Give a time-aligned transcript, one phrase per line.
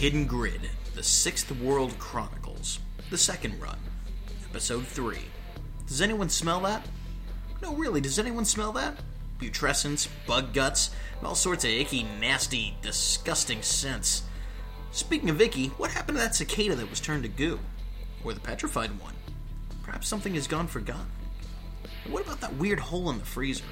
[0.00, 2.78] Hidden Grid, The Sixth World Chronicles,
[3.10, 3.76] the second run,
[4.48, 5.18] Episode 3.
[5.86, 6.88] Does anyone smell that?
[7.60, 8.98] No, really, does anyone smell that?
[9.36, 10.92] Putrescence, bug guts,
[11.22, 14.22] all sorts of icky, nasty, disgusting scents.
[14.90, 17.60] Speaking of icky, what happened to that cicada that was turned to goo?
[18.24, 19.16] Or the petrified one?
[19.82, 21.10] Perhaps something has gone forgotten.
[22.04, 23.64] And what about that weird hole in the freezer?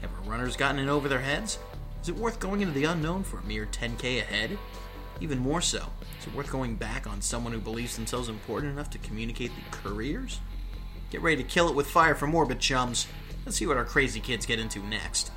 [0.00, 1.58] Have our runners gotten in over their heads?
[2.00, 4.58] Is it worth going into the unknown for a mere 10k ahead?
[5.20, 5.84] Even more so,
[6.18, 9.76] is it worth going back on someone who believes themselves important enough to communicate the
[9.76, 10.40] careers?
[11.10, 13.06] Get ready to kill it with fire from orbit, chums.
[13.44, 15.30] Let's see what our crazy kids get into next.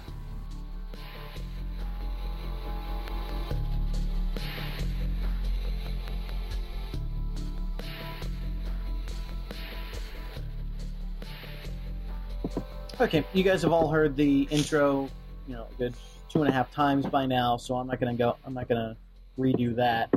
[13.02, 15.10] Okay, you guys have all heard the intro,
[15.46, 15.94] you know, a good
[16.30, 18.38] two and a half times by now, so I'm not gonna go.
[18.46, 18.96] I'm not gonna
[19.38, 20.14] redo that.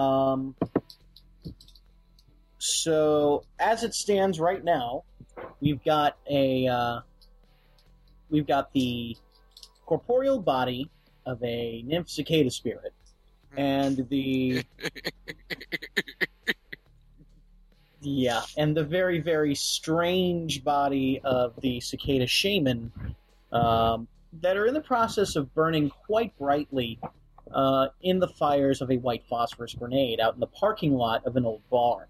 [0.00, 0.54] Um,
[2.58, 5.04] so as it stands right now,
[5.60, 7.00] we've got a uh,
[8.28, 9.16] we've got the
[9.86, 10.90] corporeal body
[11.26, 12.92] of a nymph cicada spirit,
[13.56, 14.64] and the
[18.00, 22.92] yeah, and the very very strange body of the cicada shaman
[23.52, 24.06] um,
[24.40, 26.98] that are in the process of burning quite brightly
[27.52, 31.36] uh, in the fires of a white phosphorus grenade out in the parking lot of
[31.36, 32.08] an old bar.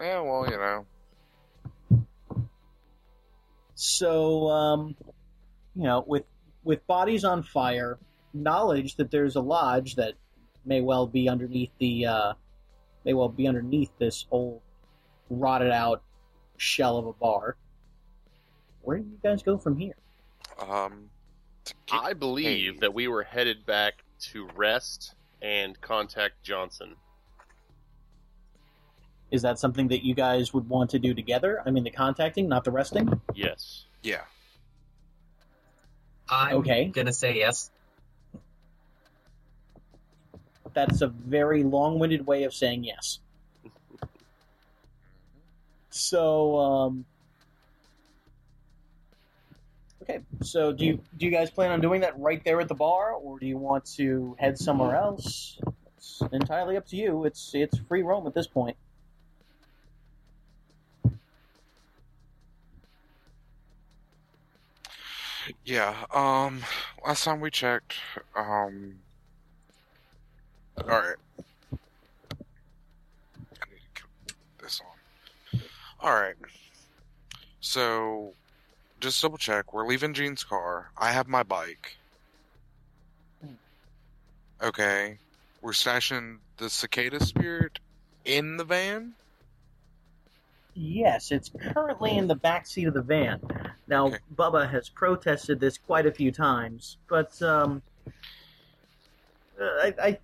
[0.00, 0.86] Yeah, well, you know.
[3.74, 4.96] So, um,
[5.74, 6.24] you know, with
[6.64, 7.98] with bodies on fire,
[8.32, 10.14] knowledge that there's a lodge that
[10.64, 12.32] may well be underneath the uh,
[13.04, 14.60] may well be underneath this old
[15.30, 16.02] rotted out
[16.56, 17.56] shell of a bar.
[18.82, 19.96] Where do you guys go from here?
[20.58, 21.10] Um,
[21.90, 22.80] I believe Hey.
[22.80, 26.96] that we were headed back to rest and contact Johnson.
[29.30, 31.62] Is that something that you guys would want to do together?
[31.66, 33.20] I mean, the contacting, not the resting.
[33.34, 33.86] Yes.
[34.02, 34.22] yeah.
[36.28, 36.86] I'm Okay.
[36.86, 37.70] gonna say yes.
[40.74, 43.20] That's a very long-winded way of saying yes.
[45.90, 47.06] So, um,
[50.08, 50.20] okay.
[50.42, 53.12] So, do you do you guys plan on doing that right there at the bar,
[53.12, 55.58] or do you want to head somewhere else?
[55.96, 57.24] It's entirely up to you.
[57.24, 58.76] It's it's free roam at this point.
[65.64, 65.94] Yeah.
[66.12, 66.62] Um,
[67.04, 67.94] last time we checked,
[68.34, 68.98] um,
[70.78, 71.16] all right.
[71.72, 71.76] I
[73.70, 75.60] need to put this on.
[76.00, 76.34] All right.
[77.60, 78.34] So,
[79.00, 79.72] just double check.
[79.72, 80.90] We're leaving Gene's car.
[80.96, 81.96] I have my bike.
[84.62, 85.18] Okay.
[85.60, 87.78] We're stashing the cicada spirit
[88.24, 89.12] in the van.
[90.74, 93.40] Yes, it's currently in the back seat of the van.
[93.88, 94.18] Now, Okay.
[94.34, 97.80] Bubba has protested this quite a few times, but um,
[99.60, 100.18] I, I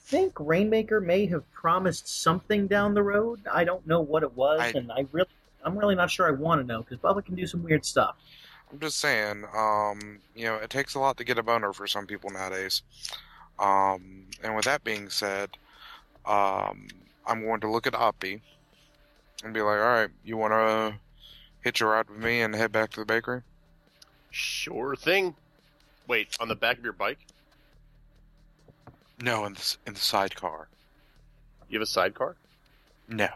[0.00, 3.40] think Rainmaker may have promised something down the road.
[3.52, 5.28] I don't know what it was, I- and I really,
[5.64, 8.16] I'm really not sure I want to know because Bubba can do some weird stuff.
[8.70, 11.86] I'm just saying, um, you know, it takes a lot to get a boner for
[11.86, 12.82] some people nowadays.
[13.58, 15.50] Um, and with that being said,
[16.26, 16.88] um,
[17.26, 18.40] I'm going to look at Oppie
[19.42, 20.98] and be like, all right, you want to
[21.62, 23.42] hitch a ride with me and head back to the bakery?
[24.30, 25.34] Sure thing.
[26.06, 27.18] Wait, on the back of your bike?
[29.20, 30.68] No, in the, in the sidecar.
[31.68, 32.36] You have a sidecar?
[33.08, 33.28] No.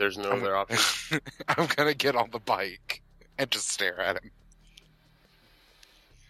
[0.00, 1.20] There's no I'm- other option.
[1.46, 3.02] I'm going to get on the bike
[3.38, 4.30] and just stare at him.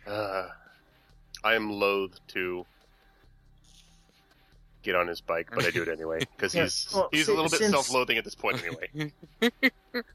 [0.08, 0.48] Uh,
[1.44, 2.66] I am loath to
[4.82, 7.32] get on his bike, but I do it anyway because Yeah, he's well, he's si-
[7.32, 9.12] a little bit since- self-loathing at this point anyway.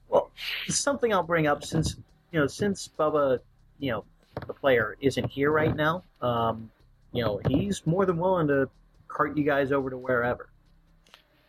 [0.10, 0.32] Well,
[0.70, 1.96] something I'll bring up since
[2.32, 3.40] you know since Bubba,
[3.80, 4.06] you know,
[4.48, 6.04] the player isn't here right now.
[6.22, 6.72] Um,
[7.14, 8.70] you know, he's more than willing to
[9.10, 10.48] cart you guys over to wherever.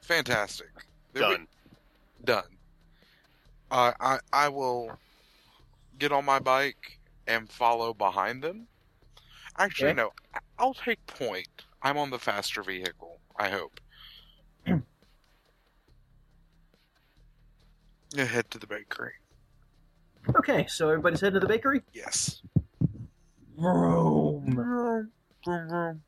[0.02, 0.68] Fantastic.
[1.12, 1.46] There we- Done.
[2.26, 2.58] Done.
[3.70, 4.98] Uh, I I will
[5.98, 8.68] get on my bike and follow behind them.
[9.58, 10.12] Actually, no.
[10.58, 11.64] I'll take point.
[11.82, 13.20] I'm on the faster vehicle.
[13.38, 13.80] I hope.
[18.16, 19.12] Head to the bakery.
[20.36, 21.82] Okay, so everybody's heading to the bakery.
[21.92, 22.42] Yes.
[23.56, 24.54] Vroom.
[24.54, 25.10] Vroom,
[25.44, 26.02] vroom.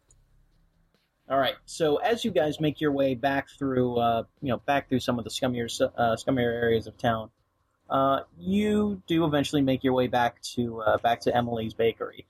[1.31, 1.57] All right.
[1.67, 5.19] So as you guys make your way back through, uh, you know, back through some
[5.19, 7.31] of the scummier, uh, scummier areas of town,
[7.91, 12.27] uh, you do eventually make your way back to uh, back to Emily's bakery.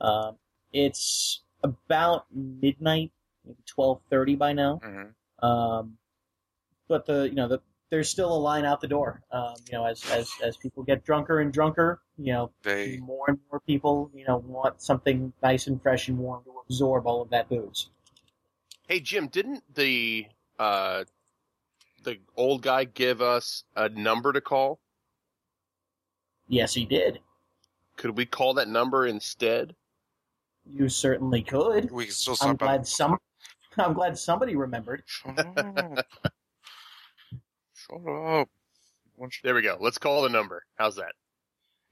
[0.00, 0.36] Um,
[0.72, 3.12] it's about midnight,
[3.44, 4.80] maybe twelve thirty by now.
[4.82, 5.98] hmm Um,
[6.88, 7.60] but the you know the
[7.90, 9.22] there's still a line out the door.
[9.30, 13.26] Um, you know, as as as people get drunker and drunker, you know, They more
[13.28, 17.22] and more people you know want something nice and fresh and warm to absorb all
[17.22, 17.90] of that booze.
[18.86, 20.26] Hey Jim, didn't the
[20.58, 21.04] uh
[22.04, 24.78] the old guy give us a number to call?
[26.48, 27.18] Yes, he did.
[27.96, 29.74] Could we call that number instead?
[30.64, 31.90] You certainly could.
[31.90, 32.66] we can still I'm stop by.
[32.66, 33.18] glad some.
[33.78, 35.02] I'm glad somebody remembered.
[35.06, 36.06] Shut up.
[37.74, 38.48] Shut up.
[39.42, 39.76] There we go.
[39.80, 40.62] Let's call the number.
[40.76, 41.12] How's that?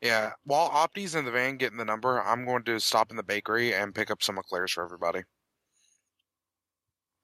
[0.00, 3.22] Yeah, while Opti's in the van getting the number, I'm going to stop in the
[3.22, 5.22] bakery and pick up some eclairs for everybody.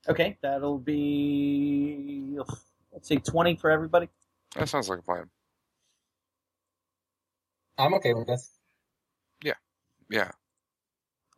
[0.08, 2.38] Okay, that'll be
[2.92, 4.08] let's say twenty for everybody.
[4.56, 5.30] That sounds like a plan.
[7.78, 8.50] I'm okay with this.
[9.42, 9.54] Yeah.
[10.10, 10.30] Yeah.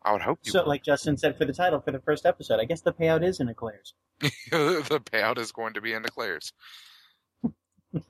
[0.04, 0.68] I would hope you So, would.
[0.68, 3.38] like Justin said for the title for the first episode, I guess the payout is
[3.38, 3.94] in eclairs.
[4.20, 6.52] the payout is going to be in eclairs.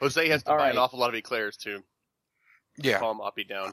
[0.00, 0.72] Jose has to All buy right.
[0.72, 1.82] an awful lot of eclairs too.
[2.78, 2.98] Yeah.
[2.98, 3.72] calm Oppie down.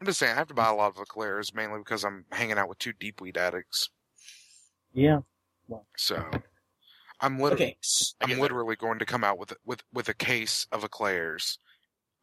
[0.00, 2.58] I'm just saying, I have to buy a lot of eclairs, mainly because I'm hanging
[2.58, 3.88] out with two deep weed addicts.
[4.92, 5.20] Yeah.
[5.96, 6.24] So,
[7.20, 7.76] I'm literally, Okay.
[7.82, 8.78] s- I I'm get that.
[8.78, 11.58] going to come out with with with a case of eclairs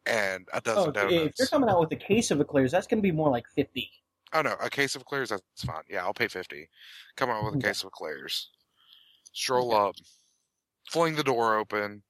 [0.04, 2.98] and a dozen Oh, if you're coming out with a case of eclairs, that's going
[2.98, 3.90] to be more like fifty.
[4.34, 5.84] Oh no, a case of eclairs, that's fine.
[5.88, 6.68] Yeah, I'll pay fifty.
[7.16, 8.50] Come out with a case of eclairs.
[9.32, 9.94] Stroll up,
[10.90, 12.02] fling the door open,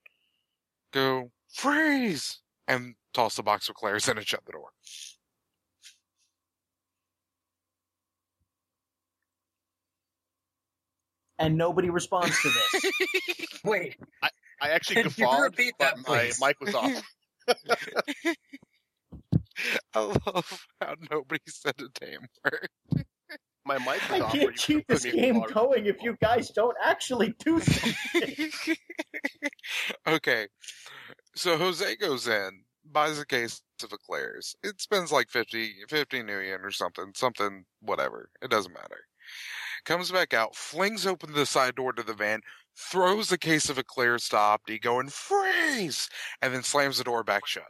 [0.92, 4.70] go freeze, and toss the box of eclairs in and shut the door.
[11.38, 12.92] And nobody responds to this.
[13.64, 13.96] Wait,
[14.60, 17.02] I actually Could you guffawed, repeat that, but my mic was off.
[19.94, 22.68] I love how nobody said a damn word.
[23.64, 24.32] My mic was I off.
[24.32, 28.50] can't keep this game going if you guys don't actually do something.
[30.06, 30.46] okay,
[31.34, 34.56] so Jose goes in, buys a case of eclairs.
[34.62, 38.30] It spends like 50, 50 nuyen or something, something, whatever.
[38.42, 39.04] It doesn't matter.
[39.88, 42.42] Comes back out, flings open the side door to the van,
[42.76, 46.10] throws the case of eclairs to Opti, going freeze,
[46.42, 47.64] and then slams the door back shut.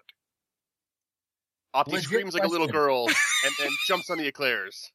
[1.72, 4.90] Oppie Legit screams like a little girl and then jumps on the eclairs.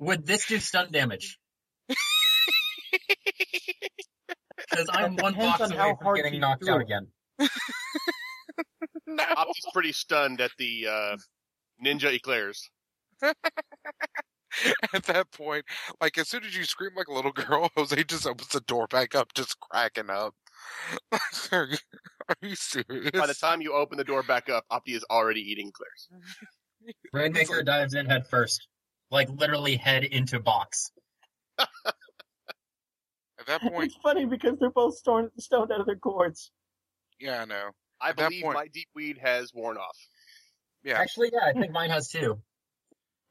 [0.00, 1.38] would this do stun damage?
[4.70, 6.84] Because I'm one depends box on away how from getting knocked out it.
[6.84, 7.06] again.
[9.06, 9.24] No.
[9.24, 11.16] Oppie's pretty stunned at the uh,
[11.82, 12.68] ninja eclairs.
[14.94, 15.64] At that point,
[16.00, 18.86] like as soon as you scream like a little girl, Jose just opens the door
[18.86, 20.34] back up, just cracking up.
[21.52, 21.76] are, you,
[22.28, 23.10] are you serious?
[23.12, 26.08] By the time you open the door back up, Opti is already eating eclairs.
[27.12, 28.66] Rainmaker dives in head first.
[29.10, 30.90] Like literally head into box.
[31.58, 36.50] At that point, it's funny because they're both stoned, stoned out of their gourds.
[37.20, 37.70] yeah, I know.
[38.00, 39.96] I At that believe point- my deep weed has worn off.
[40.84, 42.40] Yeah, Actually, yeah, I think mine has too.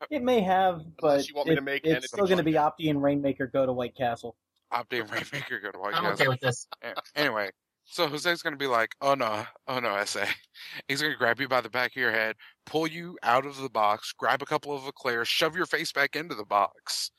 [0.01, 2.37] Uh, it may have, but you want me to it- make it's and still going
[2.37, 4.35] to be Opti and Rainmaker go to White Castle.
[4.73, 6.13] Opti and Rainmaker go to White I'm Castle.
[6.13, 6.67] okay with this.
[7.15, 7.49] Anyway,
[7.85, 10.25] so Jose's gonna be like, "Oh no, oh no, SA."
[10.89, 12.35] He's gonna grab you by the back of your head,
[12.65, 16.15] pull you out of the box, grab a couple of eclairs, shove your face back
[16.17, 17.11] into the box.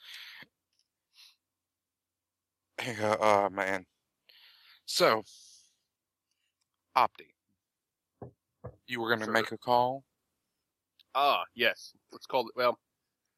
[2.85, 3.87] Yeah, Oh man.
[4.87, 5.23] So,
[6.97, 7.33] Opti,
[8.87, 9.33] you were gonna Sir.
[9.33, 10.05] make a call.
[11.21, 11.95] Ah, yes.
[12.13, 12.53] Let's call it.
[12.55, 12.79] Well,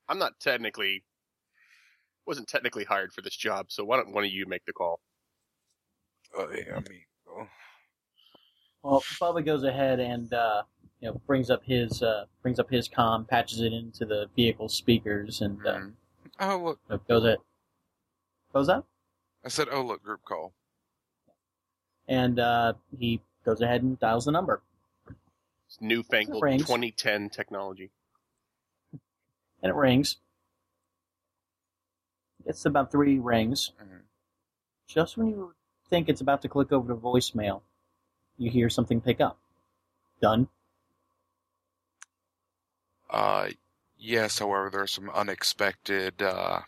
[0.06, 1.02] I'm not technically,
[2.26, 5.00] wasn't technically hired for this job, so why don't one of you make the call?
[6.36, 7.46] Oh yeah, I mean, oh.
[8.82, 10.62] Well, Bubba goes ahead and uh,
[11.00, 14.68] you know brings up his uh, brings up his com, patches it into the vehicle
[14.68, 15.94] speakers, and uh, Mhm.
[16.40, 17.40] oh look, you know, goes it
[18.52, 18.86] goes up,
[19.42, 20.52] I said, oh look, group call.
[22.08, 24.62] and uh, he goes ahead and dials the number,
[25.70, 26.62] It's newfangled Rings.
[26.62, 27.92] 2010 technology.
[29.62, 30.16] and it rings.
[32.44, 33.72] It's about three rings.
[33.80, 34.02] Mhm.
[34.88, 35.54] Just when you
[35.88, 37.62] think it's about to click over to voicemail,
[38.36, 39.38] you hear something pick up.
[40.20, 40.48] Done.
[43.08, 43.50] Uh,
[43.96, 44.38] yes.
[44.40, 46.62] However, there are some unexpected uh,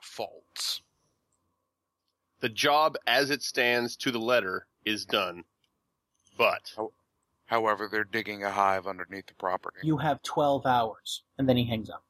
[0.00, 0.82] faults.
[2.40, 5.44] The job as it stands to the letter is done.
[6.40, 6.72] But
[7.44, 9.80] However, they're digging a hive underneath the property.
[9.82, 12.02] You have twelve hours, and then he hangs up.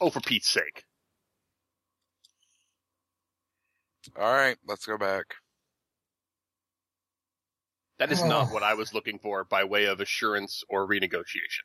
[0.00, 0.84] oh, for Pete's sake.
[4.16, 5.34] All right, let's go back.
[7.98, 8.54] That is not oh.
[8.54, 11.64] what I was looking for by way of assurance or renegotiation.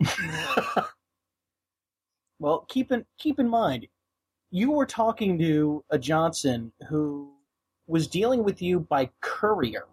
[2.38, 3.86] well, keep in keep in mind,
[4.50, 7.32] you were talking to a Johnson who
[7.86, 9.86] was dealing with you by courier.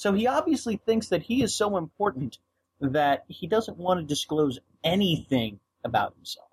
[0.00, 2.38] So he obviously thinks that he is so important
[2.80, 6.46] that he doesn't want to disclose anything about himself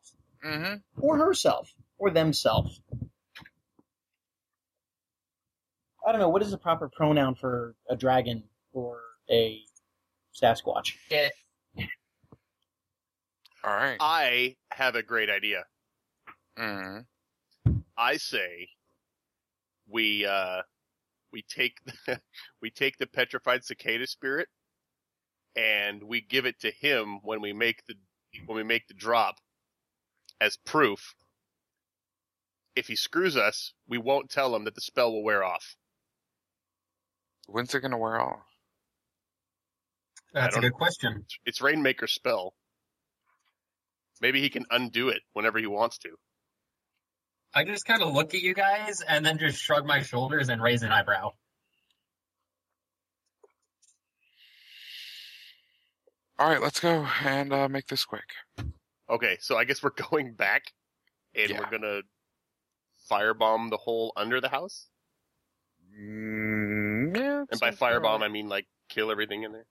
[0.46, 0.75] Mm-hmm.
[1.01, 2.82] or herself or themselves.
[6.06, 9.00] I don't know what is the proper pronoun for a dragon or
[9.32, 9.62] a
[10.36, 10.96] Sasquatch.
[11.10, 11.32] It,
[13.63, 13.96] All right.
[14.01, 15.63] I have a great idea.
[16.60, 17.77] Mm-hmm.
[17.98, 18.68] I say
[19.89, 20.63] we uh
[21.38, 21.77] we take
[22.63, 24.48] we take the petrified cicada spirit
[25.56, 27.94] and we give it to him when we make the
[28.48, 29.36] when we make the drop
[30.41, 31.13] as proof.
[32.75, 35.75] If he screws us, we won't tell him that the spell will wear off.
[37.48, 38.39] When's it gonna wear off?
[40.34, 41.24] that's a don't- good question.
[41.46, 42.56] It's Rainmaker's spell.
[44.22, 46.10] Maybe he can undo it whenever he wants to.
[47.54, 50.62] I just kind of look at you guys and then just shrug my shoulders and
[50.62, 51.32] raise an eyebrow.
[56.39, 58.30] All right, let's go and uh, make this quick.
[59.10, 60.66] Okay, so I guess we're going back
[61.36, 61.60] and Yeah.
[61.60, 62.01] we're gonna
[63.10, 64.88] firebomb the hole under the house.
[66.00, 67.44] Mm, yeah.
[67.50, 68.30] And by sounds firebomb, alright.
[68.30, 69.66] I mean like kill everything in there.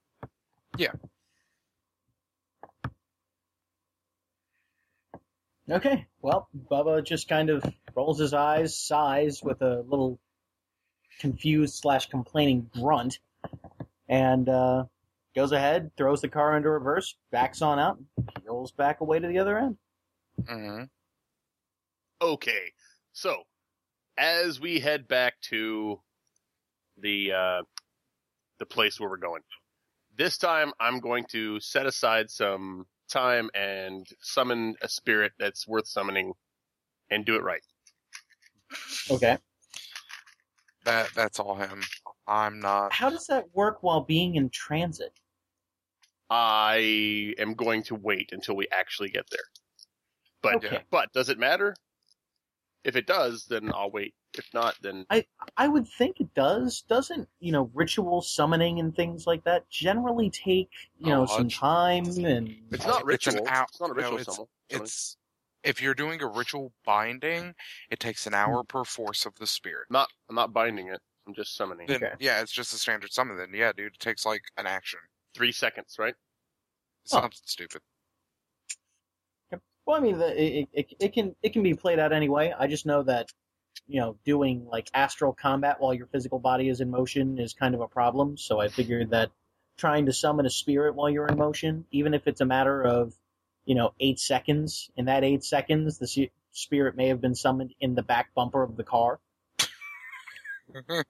[5.68, 10.20] Okay, well, Bubba just kind of rolls his eyes, sighs with a little
[11.18, 13.18] confused slash complaining grunt,
[14.08, 14.84] and uh,
[15.34, 17.98] goes ahead, throws the car into reverse, backs on out,
[18.44, 19.76] rolls back away to the other end.
[20.42, 20.88] Mhm.
[22.22, 22.72] Okay,
[23.12, 23.42] so
[24.16, 26.00] as we head back to
[26.96, 27.62] the uh,
[28.58, 29.42] the place where we're going,
[30.14, 35.86] this time I'm going to set aside some time and summon a spirit that's worth
[35.86, 36.32] summoning,
[37.10, 37.62] and do it right.
[39.10, 39.38] Okay.
[40.84, 41.82] That that's all him.
[42.26, 42.92] I'm not.
[42.92, 45.12] How does that work while being in transit?
[46.30, 49.40] I am going to wait until we actually get there.
[50.42, 50.82] But Okay.
[50.90, 51.76] but does it matter?
[52.86, 54.14] If it does, then I'll wait.
[54.38, 55.26] If not, then I
[55.56, 56.82] I would think it does.
[56.88, 61.46] Doesn't, you know, ritual summoning and things like that generally take, you know, Oh, some
[61.46, 63.48] it's- time and it's not It's an ritual.
[63.48, 64.48] hour- It's not a no, ritual it's- summon.
[64.68, 65.16] It's
[65.64, 67.56] if you're doing a ritual binding,
[67.90, 68.38] it takes an hmm.
[68.38, 69.90] hour per force of the spirit.
[69.90, 70.08] not.
[70.28, 71.00] I'm not binding it.
[71.26, 71.88] I'm just summoning.
[71.88, 72.14] Then Okay.
[72.20, 73.36] yeah, it's just a standard summon.
[73.36, 75.00] Then yeah, dude, it takes like an action.
[75.34, 76.14] Three seconds, right?
[77.10, 77.20] Oh.
[77.20, 77.82] Something stupid.
[79.86, 82.52] Well, I mean, the, it, it it can it can be played out anyway.
[82.58, 83.30] I just know that
[83.86, 87.74] you know doing like astral combat while your physical body is in motion is kind
[87.74, 88.36] of a problem.
[88.36, 89.30] So I figured that
[89.76, 93.14] trying to summon a spirit while you're in motion, even if it's a matter of
[93.64, 97.94] you know eight seconds, in that eight seconds, the spirit may have been summoned in
[97.94, 99.20] the back bumper of the car.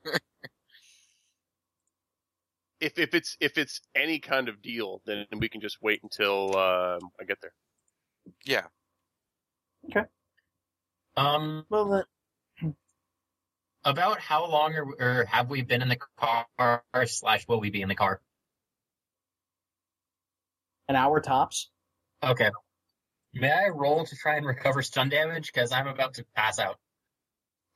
[2.78, 6.54] If if it's if it's any kind of deal, then we can just wait until
[6.54, 7.54] uh, I get there.
[8.44, 8.66] Yeah.
[9.90, 10.06] Okay.
[11.16, 11.88] Um, Well,
[12.60, 12.74] then,
[13.84, 17.82] about how long are, or have we been in the car slash will we be
[17.82, 18.20] in the car?
[20.88, 21.70] an hour tops.
[22.22, 22.50] Okay.
[23.34, 25.52] May I roll to try and recover stun damage?
[25.52, 26.78] Because I'm about to pass out.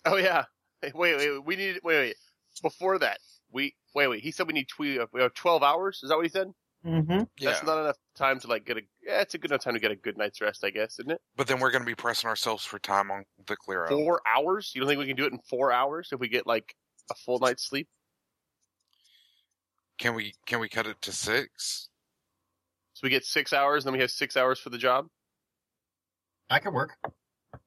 [0.04, 0.44] Oh yeah.
[0.80, 1.44] Hey, wait, wait.
[1.44, 2.16] We need wait, wait.
[2.62, 3.18] Before that,
[3.52, 4.22] we wait, wait.
[4.22, 6.00] He said we need tw- we have twelve hours.
[6.02, 6.48] Is that what he said?
[6.86, 7.22] Mm-hmm.
[7.38, 7.50] Yeah.
[7.50, 8.80] That's not enough time to like get a.
[9.02, 11.12] Yeah, it's a good enough time to get a good night's rest, I guess, isn't
[11.12, 11.20] it?
[11.36, 13.90] But then we're gonna be pressing ourselves for time on the clear out.
[13.90, 14.72] Four hours?
[14.74, 16.74] You don't think we can do it in four hours if we get like
[17.10, 17.88] a full night's sleep?
[19.98, 21.90] Can we can we cut it to six?
[22.94, 25.06] So we get six hours, and then we have six hours for the job.
[26.48, 26.96] I could work.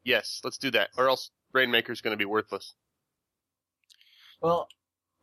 [0.04, 2.74] Yes, let's do that, or else Rainmaker's going to be worthless.
[4.42, 4.68] Well,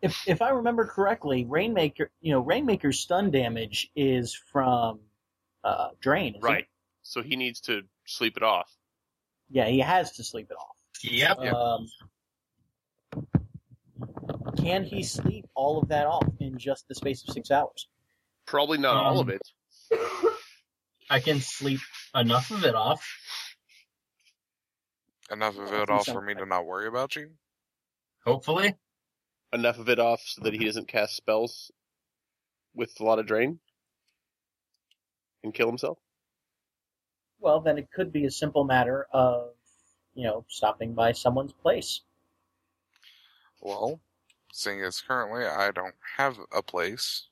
[0.02, 5.00] if if I remember correctly, Rainmaker, you know, Rainmaker's stun damage is from
[5.64, 6.34] uh, drain.
[6.36, 6.52] isn't it?
[6.52, 6.66] Right.
[7.02, 8.70] So he needs to sleep it off.
[9.50, 10.76] Yeah, he has to sleep it off.
[11.02, 11.38] Yep.
[11.38, 11.86] Um,
[14.56, 17.88] can he sleep all of that off in just the space of six hours?
[18.46, 19.42] Probably not all of Um, it.
[21.08, 21.80] I can sleep
[22.14, 23.04] enough of it off.
[25.30, 27.30] Enough of it off for me to not worry about you.
[28.24, 28.74] Hopefully.
[29.52, 31.72] Enough of it off so that he doesn't cast spells
[32.74, 33.58] with a lot of drain
[35.42, 35.98] and kill himself.
[37.40, 39.50] Well, then it could be a simple matter of,
[40.14, 42.00] you know, stopping by someone's place.
[43.60, 44.00] Well,
[44.52, 47.26] seeing as currently I don't have a place.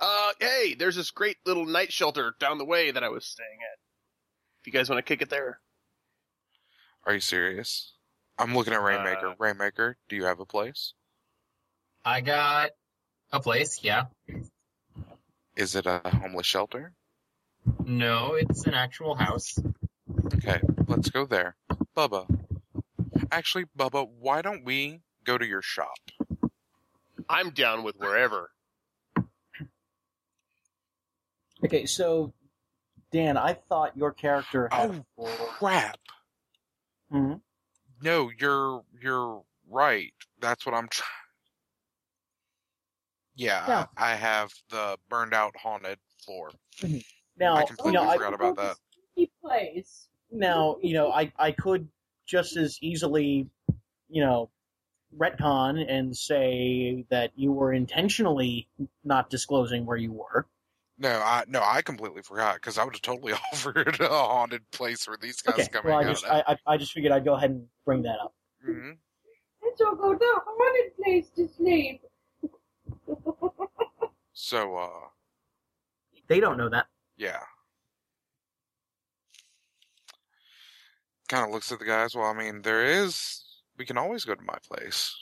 [0.00, 3.58] Uh, hey, there's this great little night shelter down the way that I was staying
[3.72, 3.78] at.
[4.60, 5.60] If you guys want to kick it there.
[7.04, 7.94] Are you serious?
[8.38, 9.28] I'm looking at Rainmaker.
[9.28, 10.94] Uh, Rainmaker, do you have a place?
[12.04, 12.70] I got
[13.30, 14.06] a place, yeah.
[15.56, 16.92] Is it a homeless shelter?
[17.84, 19.58] No, it's an actual house.
[20.34, 21.56] Okay, let's go there.
[21.96, 22.26] Bubba.
[23.30, 25.96] Actually, Bubba, why don't we go to your shop?
[27.28, 28.50] I'm down with wherever.
[31.64, 32.32] Okay, so
[33.12, 35.26] Dan, I thought your character had Oh,
[35.58, 35.98] crap.
[37.12, 37.40] Mhm.
[38.00, 40.12] No, you're you're right.
[40.40, 41.08] That's what I'm trying.
[43.34, 43.86] Yeah, Yeah.
[43.96, 46.50] I have the burned out haunted floor.
[47.38, 48.76] Now, I you completely know, I, forgot about that.
[49.42, 50.08] place.
[50.30, 51.88] now, you know, I, I could
[52.26, 53.48] just as easily,
[54.08, 54.50] you know,
[55.16, 58.68] retcon and say that you were intentionally
[59.04, 60.46] not disclosing where you were.
[60.98, 65.04] No, I no, I completely forgot because I would have totally offered a haunted place
[65.04, 66.12] for these guys Okay, coming well, I out.
[66.12, 66.26] just.
[66.26, 68.34] I, I I just figured I'd go ahead and bring that up.
[68.66, 68.96] Mhm.
[69.64, 72.02] Let's all go to a haunted place to sleep.
[74.32, 75.08] So, uh,
[76.28, 76.86] They don't know that.
[77.16, 77.40] yeah.
[81.28, 82.14] Kind of looks at the guys.
[82.14, 83.42] Well, I mean, there is.
[83.78, 85.14] We can always go to my place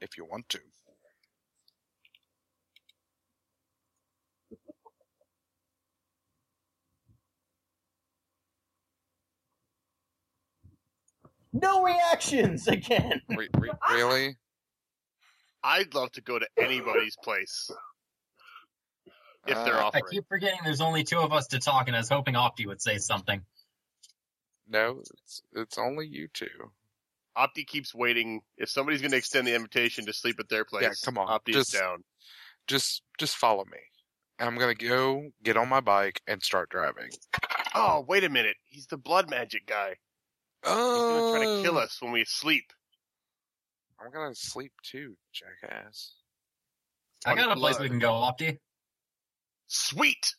[0.00, 0.60] if you want to.
[11.52, 13.22] No reactions again.
[13.28, 14.36] Re- re- really?
[15.66, 17.70] I'd love to go to anybody's place
[19.48, 22.00] if they're Uh, I keep forgetting there's only two of us to talk, and I
[22.00, 23.44] was hoping Opti would say something.
[24.68, 26.70] No, it's it's only you two.
[27.36, 28.40] Opti keeps waiting.
[28.56, 31.28] If somebody's going to extend the invitation to sleep at their place, Yeah, come on,
[31.28, 32.04] Opti just- is down.
[32.66, 33.78] Just just follow me.
[34.40, 37.10] I'm gonna go get on my bike and start driving.
[37.74, 38.56] Oh, wait a minute.
[38.64, 39.96] He's the blood magic guy.
[40.64, 42.72] Oh, He's Oh, going to try to kill us when we sleep.
[44.00, 46.14] I'm gonna sleep too, jackass.
[47.24, 48.58] I got a place we can go, Opti.
[49.68, 50.34] Sweet.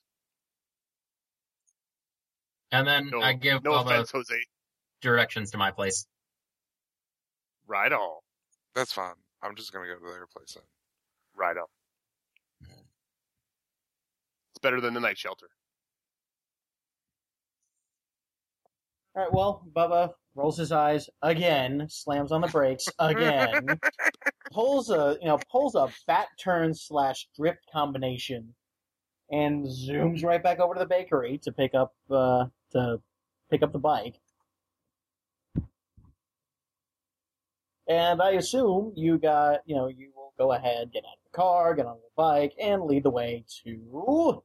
[2.72, 4.36] And then No, I give no Bubba offense, Jose.
[5.02, 6.06] directions to my place.
[7.66, 8.20] Right on.
[8.76, 9.16] That's fine.
[9.42, 10.64] I'm just gonna go to their place then.
[11.36, 11.68] Right on.
[12.64, 12.82] Hmm.
[14.52, 15.50] It's better than the night shelter.
[19.18, 23.80] All right, well, Bubba rolls his eyes again, slams on the brakes again,
[24.52, 28.54] pulls a you know pulls a bat turn slash drift combination,
[29.32, 33.02] and zooms right back over to the bakery to pick up uh, to
[33.50, 34.22] pick up the bike.
[37.90, 41.36] And I assume you got you know you will go ahead, get out of the
[41.36, 44.44] car, get on the bike, and lead the way to.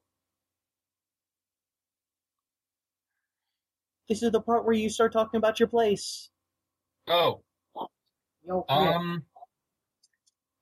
[4.13, 6.29] This is the part where you start talking about your place.
[7.09, 7.41] Oh,
[8.47, 9.23] Yo, um,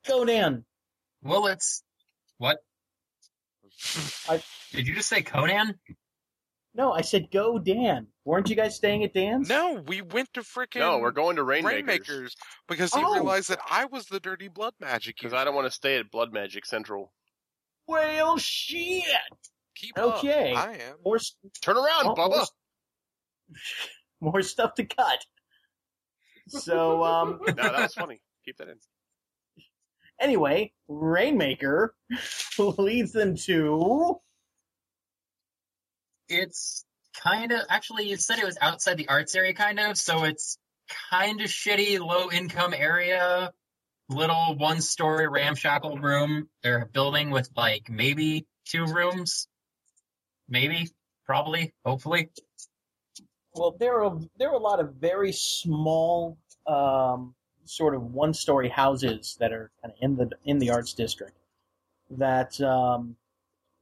[0.07, 0.65] Go, Dan.
[1.21, 1.83] well, it's
[2.39, 2.59] what?
[4.29, 5.81] I- Did you just say Conan?
[6.75, 8.07] No, I said go, Dan.
[8.25, 9.49] Weren't you guys staying at Dan's?
[9.49, 11.75] No, we went to freaking No, we're going to Rainmakers.
[12.09, 12.37] Rainmakers
[12.69, 13.15] because he Oh.
[13.15, 15.17] realized that I was the dirty blood magic.
[15.19, 17.13] Because I don't want to stay at Blood Magic Central.
[17.89, 19.03] Well, shit.
[19.75, 20.19] Keep up.
[20.19, 20.55] Okay.
[20.55, 20.97] I am.
[21.05, 22.47] More, s- Turn around, oh, Bubba.
[24.21, 25.25] more, stuff to cut.
[26.49, 28.21] So, um, no, that was funny.
[28.45, 28.77] Keep that in.
[30.21, 31.95] anyway, Rainmaker
[32.59, 34.17] leads them to.
[36.29, 36.85] It's
[37.23, 38.09] kind of actually.
[38.09, 39.97] You said it was outside the arts area, kind of.
[39.97, 40.59] So it's
[41.11, 43.53] kind of shitty, low income area.
[44.09, 46.49] Little one story ramshackle room.
[46.63, 49.47] They're building with like maybe two rooms,
[50.49, 50.89] maybe,
[51.27, 52.31] probably, hopefully.
[53.55, 57.35] Well, there are there are a lot of very small, um,
[57.65, 61.37] sort of one-story houses that are kind of in the in the arts district
[62.11, 63.17] that um,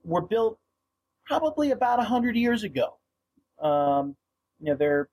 [0.04, 0.58] were built
[1.26, 2.96] probably about hundred years ago.
[3.60, 4.16] Um,
[4.60, 5.08] you know, they're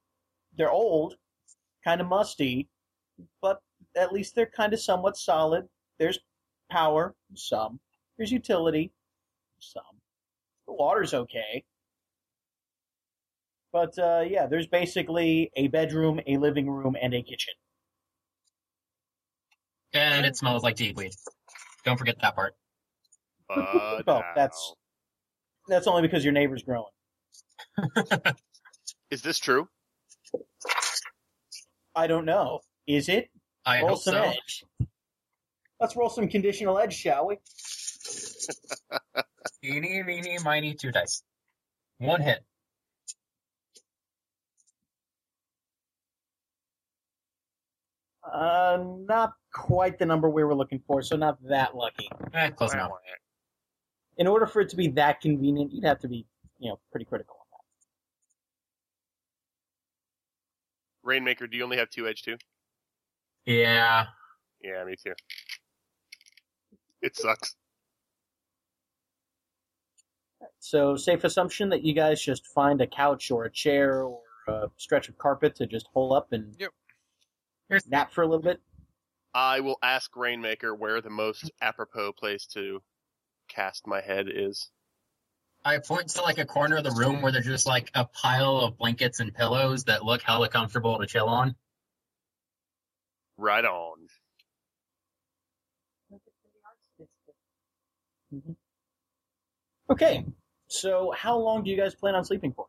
[0.58, 1.16] they're old,
[1.84, 2.70] kind of musty,
[3.42, 3.62] but
[3.96, 5.68] at least they're kind of somewhat solid.
[6.00, 6.20] There's
[6.70, 7.80] power, some.
[8.18, 8.92] There's utility,
[9.60, 9.84] some.
[10.68, 11.64] The water's okay.
[13.76, 17.56] But uh, yeah, there's basically a bedroom, a living room, and a kitchen.
[19.94, 21.12] And it smells like deep weed.
[21.84, 22.56] Don't forget that part.
[23.50, 24.24] But Oh, now.
[24.34, 24.76] that's
[25.68, 26.86] that's only because your neighbor's growing.
[29.12, 29.68] Is this true?
[31.94, 32.62] I don't know.
[32.88, 33.30] Is it?
[33.66, 34.24] I roll hope some so.
[34.24, 34.64] edge.
[35.82, 37.40] Let's roll some conditional edge, shall we?
[39.66, 41.24] Eeny, meeny, miny, two dice.
[41.98, 42.40] One hit.
[48.36, 52.10] Uh, not quite the number we were looking for, so not that lucky.
[52.34, 52.92] Eh, close enough.
[54.18, 56.26] In order for it to be that convenient, you'd have to be,
[56.60, 57.64] you know, pretty critical on that.
[61.08, 62.36] Rainmaker, do you only have two edge too?
[63.46, 64.08] Yeah.
[64.62, 65.14] Yeah, me too.
[67.02, 67.56] It sucks.
[70.60, 74.20] So, safe assumption that you guys just find a couch or a chair or
[74.50, 76.72] a stretch of carpet to just hole up and Yep.
[77.70, 78.62] Here's- nap for a little bit.
[79.34, 82.82] I will ask Rainmaker where the most apropos place to
[83.48, 84.72] cast my head is.
[85.64, 88.58] I point to like a corner of the room where there's just like a pile
[88.58, 91.56] of blankets and pillows that look hella comfortable to chill on.
[93.36, 94.08] Right on.
[98.32, 98.56] Mhm.
[99.90, 100.26] Okay,
[100.68, 102.68] so how long do you guys plan on sleeping for?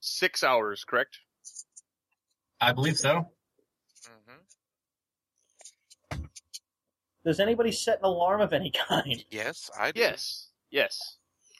[0.00, 1.18] Six hours, correct?
[2.60, 3.32] I believe so.
[7.24, 9.24] Does anybody set an alarm of any kind?
[9.30, 10.00] Yes, I do.
[10.00, 10.48] Yes.
[10.70, 11.18] Yes.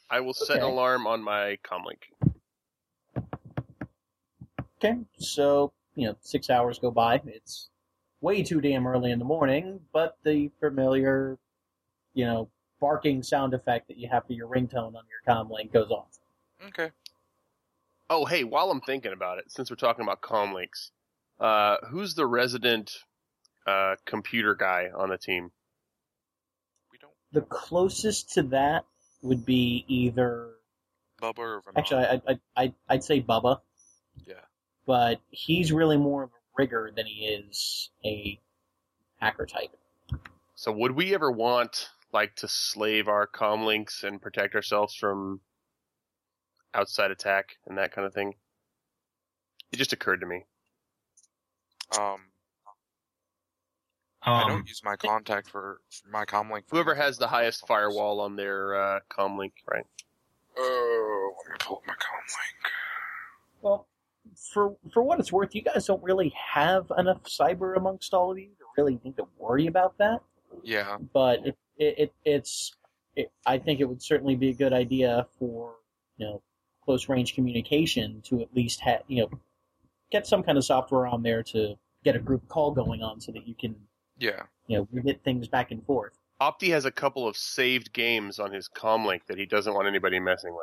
[0.09, 0.71] I will set an Okay.
[0.71, 2.03] alarm on my comlink.
[4.77, 7.21] Okay, so you know, six hours go by.
[7.25, 7.69] It's
[8.21, 11.37] way too damn early in the morning, but the familiar,
[12.13, 12.49] you know,
[12.81, 16.09] barking sound effect that you have for your ringtone on your comlink goes off.
[16.67, 16.91] Okay.
[18.09, 20.91] Oh, hey, while I'm thinking about it, since we're talking about comlinks,
[21.39, 22.91] uh, who's the resident
[23.65, 25.51] uh, computer guy on the team?
[26.91, 27.13] We don't.
[27.31, 28.85] The closest to that
[29.21, 30.51] would be either
[31.21, 31.77] Bubba or Vanilla.
[31.77, 33.61] actually, I, I, I, I'd say Bubba,
[34.27, 34.35] Yeah.
[34.85, 38.39] but he's really more of a rigger than he is a
[39.17, 39.71] hacker type.
[40.55, 45.39] So would we ever want like to slave our comlinks and protect ourselves from
[46.73, 48.33] outside attack and that kind of thing?
[49.71, 50.45] It just occurred to me.
[51.97, 52.19] Um,
[54.25, 56.67] I Um, don't use my contact for my comlink.
[56.67, 59.85] for Whoever has the highest firewall on their uh, comlink, right?
[60.57, 62.71] Oh, let me pull up my comlink.
[63.61, 63.87] Well,
[64.53, 68.39] for for what it's worth, you guys don't really have enough cyber amongst all of
[68.39, 70.21] you to really need to worry about that.
[70.63, 70.97] Yeah.
[71.13, 72.73] But it, it, it it's
[73.15, 75.75] it, I think it would certainly be a good idea for
[76.17, 76.41] you know
[76.85, 79.29] close range communication to at least have you know
[80.11, 83.31] get some kind of software on there to get a group call going on so
[83.31, 83.75] that you can
[84.17, 84.43] Yeah.
[84.67, 86.13] you know we get things back and forth.
[86.41, 90.19] Opti has a couple of saved games on his comlink that he doesn't want anybody
[90.19, 90.55] messing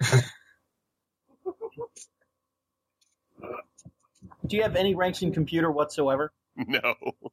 [0.00, 0.24] with.
[4.46, 6.32] Do you have any ranks in computer whatsoever?
[6.56, 6.94] No.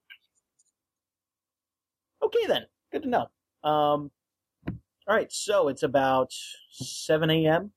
[2.24, 3.28] Okay then, good to know.
[3.64, 4.12] Um,
[5.08, 6.32] all right, so it's about
[6.70, 7.72] 7 a.m.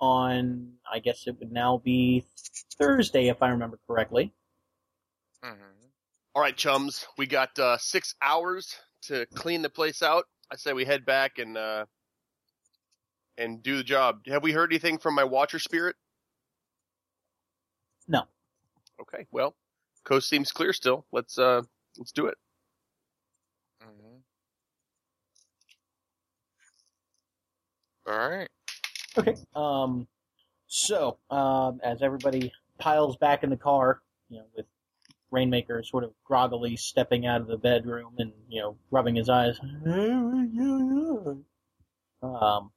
[0.00, 2.24] on, I guess it would now be
[2.76, 4.32] Thursday, if I remember correctly.
[5.42, 5.52] hmm
[6.40, 10.24] All right, chums, we got uh, six hours to clean the place out.
[10.50, 11.84] I say we head back and uh,
[13.36, 14.20] and do the job.
[14.26, 15.96] Have we heard anything from my Watcher spirit?
[18.08, 18.22] No.
[19.02, 19.54] Okay, well,
[20.04, 21.04] coast seems clear still.
[21.12, 21.60] Let's uh,
[21.98, 22.38] let's do it.
[23.82, 24.16] hmm
[28.10, 28.48] All right.
[29.18, 29.34] Okay.
[29.54, 30.08] Um,
[30.68, 34.00] so um, as everybody piles back in the car,
[34.30, 34.64] you know, with
[35.30, 39.58] Rainmaker sort of groggily stepping out of the bedroom and you know rubbing his eyes.
[42.22, 42.70] Um,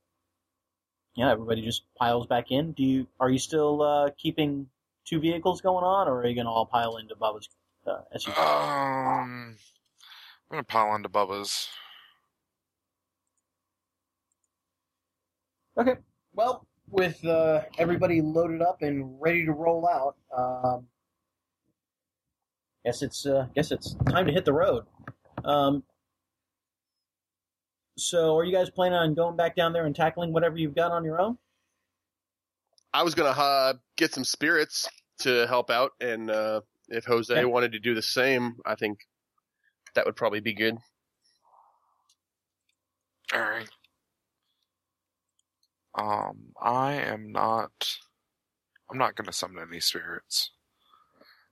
[1.16, 2.72] yeah, everybody just piles back in.
[2.74, 4.68] Do you are you still uh, keeping
[5.06, 7.50] two vehicles going on, or are you going to all pile into Bubba's
[7.86, 8.38] uh, SUV?
[8.38, 9.58] Um,
[10.50, 11.68] I'm gonna pile onto Bubba's.
[15.78, 15.96] Okay.
[16.34, 20.86] Well, with uh, everybody loaded up and ready to roll out, um,
[22.86, 24.86] guess it's uh, guess it's time to hit the road.
[25.44, 25.84] Um,
[27.98, 30.92] so, are you guys planning on going back down there and tackling whatever you've got
[30.92, 31.38] on your own?
[32.94, 34.88] I was gonna uh, get some spirits
[35.20, 37.46] to help out, and uh, if Jose Okay.
[37.46, 39.00] wanted to do the same, I think
[39.96, 40.78] that would probably be good.
[43.34, 43.70] All right.
[45.96, 47.72] Um, I am not.
[48.92, 50.52] I'm not gonna summon any spirits.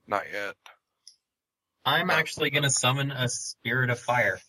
[0.07, 0.55] Not yet.
[1.85, 4.39] I'm actually going to summon a spirit of fire.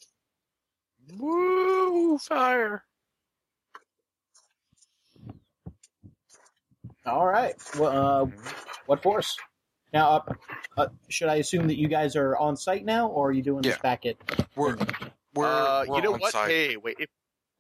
[1.17, 2.19] Woo!
[2.19, 2.85] Fire!
[7.07, 7.55] All right.
[7.79, 8.31] Well, uh,
[8.87, 9.37] what force?
[9.93, 10.35] Now, uh,
[10.77, 13.63] uh, should I assume that you guys are on site now, or are you doing
[13.63, 13.83] this Yeah.
[13.83, 14.17] back at?
[14.57, 14.77] We're
[15.35, 16.33] we're, uh, we're you know on what?
[16.33, 16.51] site.
[16.51, 16.97] Hey, wait.
[16.99, 17.09] If,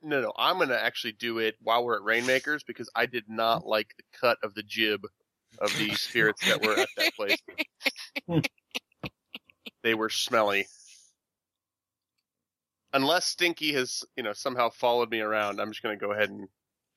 [0.02, 0.32] no, no.
[0.36, 4.04] I'm gonna actually do it while we're at Rainmakers because I did not like the
[4.18, 5.06] cut of the jib
[5.58, 7.42] of the spirits that were at that place.
[9.82, 10.66] they were smelly.
[12.92, 16.48] Unless Stinky has, you know, somehow followed me around, I'm just gonna go ahead and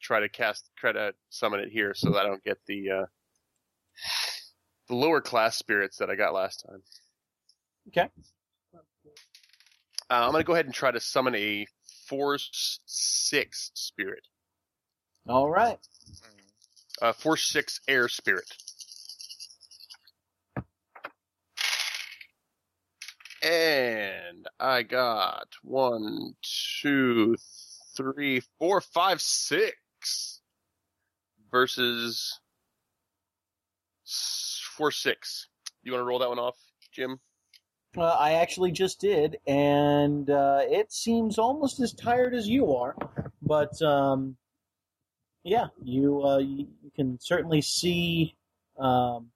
[0.01, 3.05] try to cast, try to summon it here so that I don't get the, uh,
[4.87, 6.81] the lower class spirits that I got last time.
[7.87, 8.09] Okay.
[10.09, 11.65] Uh, I'm gonna go ahead and try to summon a
[12.07, 14.27] Force Six spirit,
[15.27, 15.79] All right.
[17.01, 18.45] uh, Force Six air spirit.
[23.45, 26.33] And I got one,
[26.81, 27.35] two,
[27.95, 30.41] three, four, five, six
[31.51, 32.39] versus
[34.75, 35.47] four, six.
[35.83, 36.57] You want to roll that one off,
[36.91, 37.19] Jim?
[37.95, 42.95] Uh, I actually just did, and uh, it seems almost as tired as you are.
[43.43, 44.37] But um,
[45.43, 48.37] yeah, you, uh, you can certainly see,
[48.79, 49.29] um,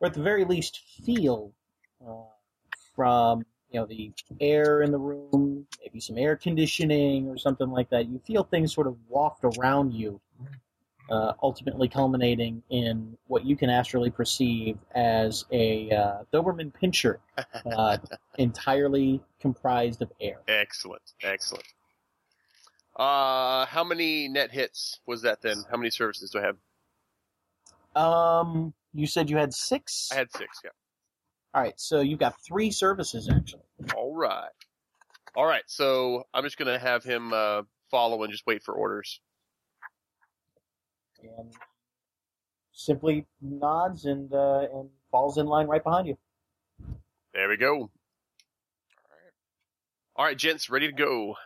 [0.00, 1.52] or at the very least, feel
[2.04, 2.24] uh,
[2.96, 7.90] from you know the air in the room, maybe some air conditioning or something like
[7.90, 8.08] that.
[8.08, 10.20] You feel things sort of waft around you,
[11.10, 17.18] uh, ultimately culminating in what you can astrally perceive as a uh, Doberman Pinscher
[17.66, 17.98] uh,
[18.38, 20.40] entirely comprised of air.
[20.48, 21.64] Excellent, excellent.
[22.96, 25.62] Uh, how many net hits was that then?
[25.70, 26.56] How many services do I have?
[27.94, 30.08] Um, you said you had six.
[30.10, 30.70] I had six, yeah.
[31.54, 33.62] All right, so you've got three services actually.
[33.94, 34.50] All right.
[35.34, 39.20] All right, so I'm just gonna have him, uh, follow and just wait for orders.
[41.22, 41.52] and
[42.72, 46.16] simply nods and uh, and falls in line right behind you.
[47.34, 47.72] There we go.
[47.74, 47.80] All
[49.10, 51.36] right, Alright, gents, ready to go.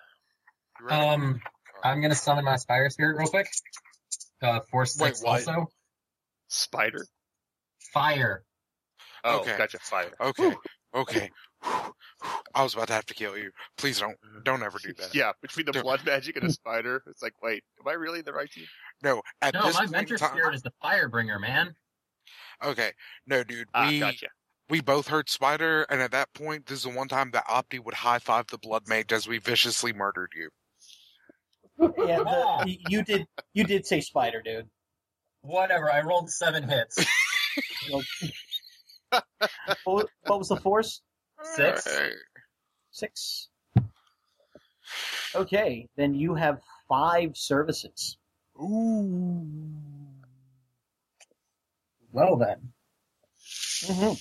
[0.80, 1.00] Ready?
[1.00, 1.40] Um,
[1.84, 3.48] I'm gonna summon my spider Spirit real quick.
[4.42, 5.46] Uh, Force Wait, Six what?
[5.48, 5.68] also.
[6.48, 7.06] Spider.
[7.92, 8.44] Fire.
[9.24, 9.56] Oh, Okay.
[9.58, 9.78] gotcha.
[9.78, 10.10] Fire.
[10.20, 10.54] okay,
[10.94, 11.30] okay.
[12.54, 13.50] I was about to have to kill you.
[13.76, 15.10] Please don't don't ever do that.
[15.14, 18.20] Yeah, between the Don't- blood magic and the spider, it's like, wait, am I really
[18.20, 18.66] in the right team?
[19.02, 21.74] No, at No, this my point in Mentor time- Spirit is the Firebringer, man.
[22.64, 22.92] Okay,
[23.26, 23.68] no, dude.
[23.74, 24.28] Ah, we gotcha.
[24.68, 27.82] we both heard Spider, and at that point, this is the one time that Opti
[27.82, 30.50] would high five the Blood Mage as we viciously murdered you.
[31.78, 34.68] Yeah, the, you did you did say spider, dude.
[35.40, 35.90] Whatever.
[35.90, 36.98] I rolled seven hits.
[39.84, 41.02] What, what was the force?
[41.42, 41.86] Six.
[41.86, 42.12] Alright.
[42.90, 43.48] Six.
[45.34, 48.16] Okay, then you have five services.
[48.60, 49.46] Ooh.
[52.12, 52.72] well then.
[53.82, 54.02] Mm-hmm.
[54.02, 54.18] Let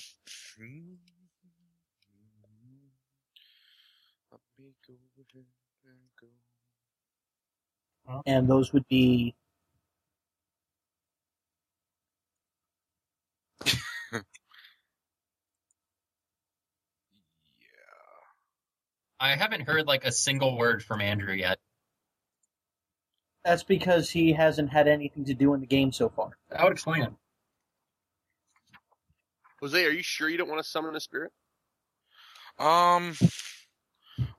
[4.57, 4.93] me go
[5.33, 5.45] ahead
[5.85, 6.27] and go.
[8.25, 9.35] And those would be
[19.19, 21.59] I haven't heard like a single word from Andrew yet.
[23.43, 26.37] that's because he hasn't had anything to do in the game so far.
[26.55, 27.13] I would explain it.
[29.61, 31.31] Jose, are you sure you don't want to summon a spirit?
[32.57, 33.15] Um,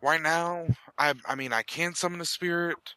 [0.02, 0.66] right now,
[0.98, 2.94] I I mean I can summon a spirit,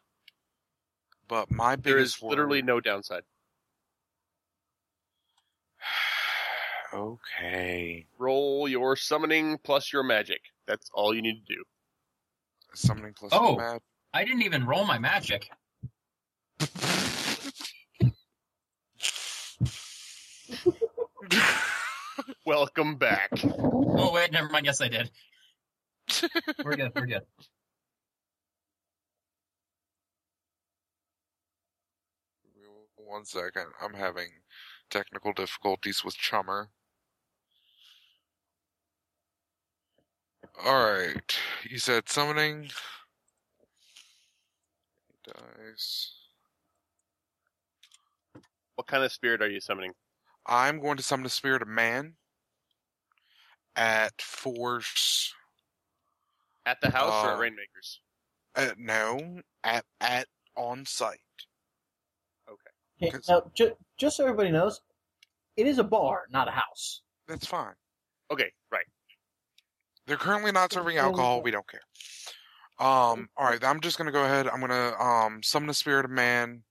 [1.28, 3.22] but my There biggest is literally worry- no downside.
[6.94, 8.06] okay.
[8.18, 10.40] Roll your summoning plus your magic.
[10.66, 11.64] That's all you need to do.
[12.74, 13.56] Summoning plus Oh.
[13.56, 13.80] mad.
[14.12, 15.48] I didn't even roll my magic.
[22.46, 23.30] Welcome back.
[23.44, 24.66] Oh wait, never mind.
[24.66, 25.10] Yes, I did.
[26.64, 26.92] We're good.
[26.94, 27.22] We're good.
[32.96, 34.28] One second, I'm having
[34.90, 36.70] technical difficulties with Chummer.
[40.62, 41.36] Alright,
[41.68, 42.68] you said summoning.
[45.24, 46.12] Dice.
[48.76, 49.92] What kind of spirit are you summoning?
[50.46, 52.14] I'm going to summon the spirit of man
[53.76, 55.32] at force.
[56.66, 58.00] At the house or Uh, at Rainmakers?
[58.54, 61.18] Uh, no, at at on site.
[62.48, 63.18] Okay.
[63.28, 64.80] now, ju- just so everybody knows,
[65.56, 67.02] it is a bar, not a house.
[67.26, 67.74] That's fine.
[68.30, 68.86] Okay, right.
[70.06, 71.42] They're currently not serving alcohol.
[71.42, 71.80] We don't care.
[72.78, 73.28] Um.
[73.36, 73.62] All right.
[73.62, 74.48] I'm just gonna go ahead.
[74.48, 76.62] I'm gonna um summon the spirit of man.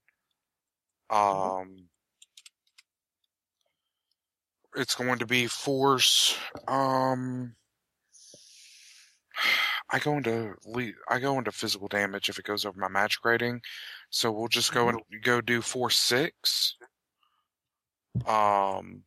[1.10, 1.90] Um.
[4.76, 6.38] it's going to be force.
[6.68, 7.56] Um,
[9.92, 13.24] I go into le- I go into physical damage if it goes over my magic
[13.24, 13.62] rating,
[14.10, 16.78] so we'll just go and go do force six.
[18.26, 19.04] Um,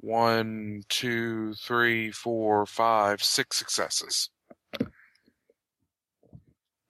[0.00, 4.30] one, two, three, four, five, six successes.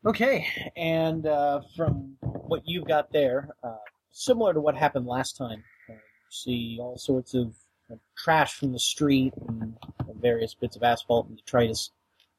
[0.06, 0.46] Okay,
[0.76, 3.76] and uh, from what you've got there, uh,
[4.10, 7.54] similar to what happened last time, uh, you see all sorts of
[7.92, 9.76] uh, trash from the street and
[10.20, 11.90] various bits of asphalt and detritus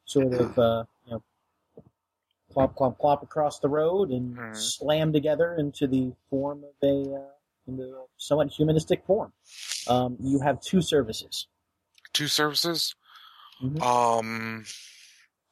[0.06, 1.24] sort of, uh, you know,
[2.52, 4.56] plop, plop, plop across the road and Mhm.
[4.56, 7.30] slam together into the form of a,
[7.72, 9.34] into a somewhat humanistic form.
[9.88, 11.48] Um, you have two services.
[12.14, 12.96] Two services.
[13.62, 13.82] Mhm.
[13.82, 14.66] Um,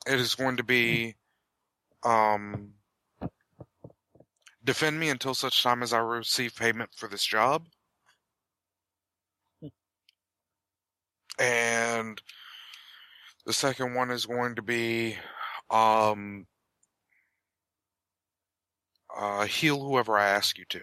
[0.07, 1.15] it is going to be,
[2.03, 2.73] um,
[4.63, 7.67] defend me until such time as I receive payment for this job.
[11.37, 12.21] And
[13.45, 15.17] the second one is going to be,
[15.69, 16.47] um,
[19.15, 20.81] uh, heal whoever I ask you to.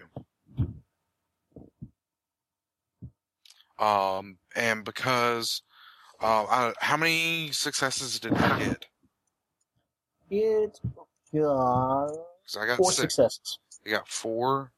[3.79, 5.61] Um, and because,
[6.21, 8.85] uh, I, how many successes did I get?
[10.29, 13.15] It's got 'Cause I got four six.
[13.15, 13.59] successes.
[13.85, 14.71] You got 4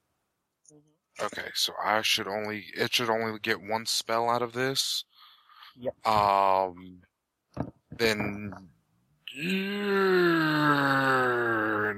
[1.22, 5.04] Okay, so I should only it should only get one spell out of this.
[5.76, 6.08] Yep.
[6.08, 7.02] Um.
[7.92, 8.70] Then.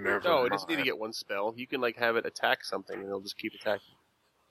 [0.04, 1.54] Never No, it doesn't need to get one spell.
[1.56, 3.96] You can like have it attack something, and it'll just keep attacking.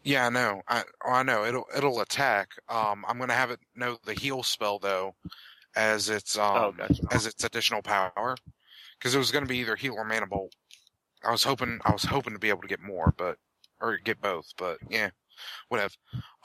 [0.03, 0.63] Yeah, I know.
[0.69, 1.45] I oh, I know.
[1.45, 2.53] It'll it'll attack.
[2.69, 5.15] Um, I'm gonna have it know the heal spell though,
[5.77, 7.03] as its um oh, gotcha.
[7.13, 8.37] as its additional power,
[8.99, 10.55] because it was gonna be either heal or mana bolt.
[11.25, 13.37] I was hoping I was hoping to be able to get more, but
[13.81, 15.11] or get both, but yeah,
[15.69, 15.95] whatever.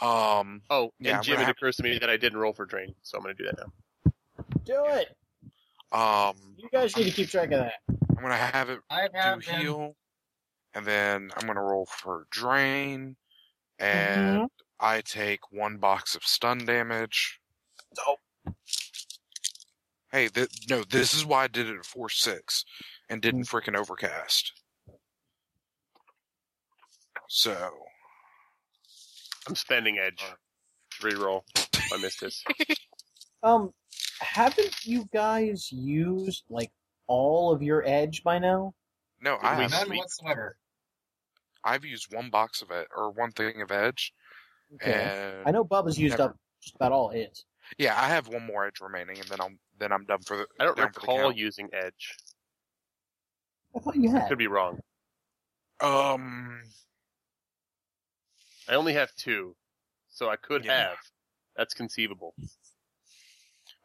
[0.02, 2.66] Um, Oh, Yeah, and Jim, it have- occurs to me that I didn't roll for
[2.66, 4.12] drain, so I'm going to do that now.
[4.64, 5.16] Do it!
[5.92, 7.74] um, You guys need to keep track of that.
[7.90, 9.60] I'm gonna have it I do have been.
[9.60, 9.96] heal,
[10.74, 13.16] and then I'm gonna roll for drain,
[13.80, 17.40] and I take one box of stun damage.
[18.08, 18.16] Oh.
[20.12, 22.64] Hey, th- no, this is why I did it at four six,
[23.10, 24.54] and didn't freaking overcast.
[27.28, 27.72] So
[29.48, 30.24] I'm spending edge.
[31.02, 31.42] Reroll.
[31.94, 32.44] I missed this.
[33.44, 33.76] Um,
[34.22, 36.72] haven't you guys used like
[37.06, 38.74] all of your edge by now?
[39.22, 39.98] no, I we have, None Sweet.
[40.00, 40.58] whatsoever.
[41.66, 44.14] I've used one box of it or one thing of edge,
[44.76, 44.94] Okay.
[44.94, 46.32] and I know Bubba's used Never.
[46.32, 47.44] up just about all his.
[47.80, 50.48] yeah, I have one more edge remaining, and then I'm then I'm done for the.
[50.60, 52.16] I don't down for the recall using edge.
[53.76, 54.24] I thought you had.
[54.24, 54.80] I Could be wrong.
[55.82, 56.62] Um,
[58.70, 59.56] I only have two,
[60.10, 60.90] so I could Yeah.
[60.90, 60.98] have.
[61.58, 62.34] That's conceivable.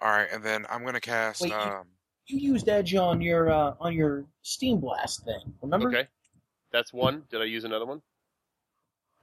[0.00, 1.40] all right, and then I'm gonna cast.
[1.40, 1.88] Wait, you- um,
[2.26, 5.56] You used edge on your uh, on your steam blast thing.
[5.62, 5.88] Remember?
[5.88, 6.08] Okay.
[6.72, 7.24] That's one.
[7.30, 8.02] Did I use another one?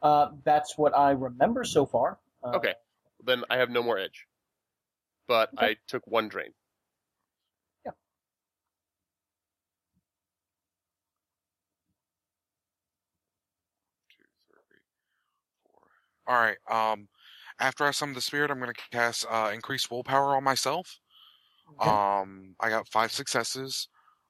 [0.02, 2.20] Uh, that's what I remember so far.
[2.44, 2.74] Uh, Okay.
[3.24, 4.28] Then I have no more edge.
[5.28, 5.72] But Okay.
[5.72, 6.54] I took one drain.
[14.10, 14.80] two, three,
[15.64, 15.82] four.
[16.28, 16.58] All right.
[16.70, 17.08] Um,
[17.60, 21.00] after I summon the spirit, I'm going to cast uh, increased willpower on myself.
[21.80, 21.90] Okay.
[21.90, 23.90] Um, I got five successes.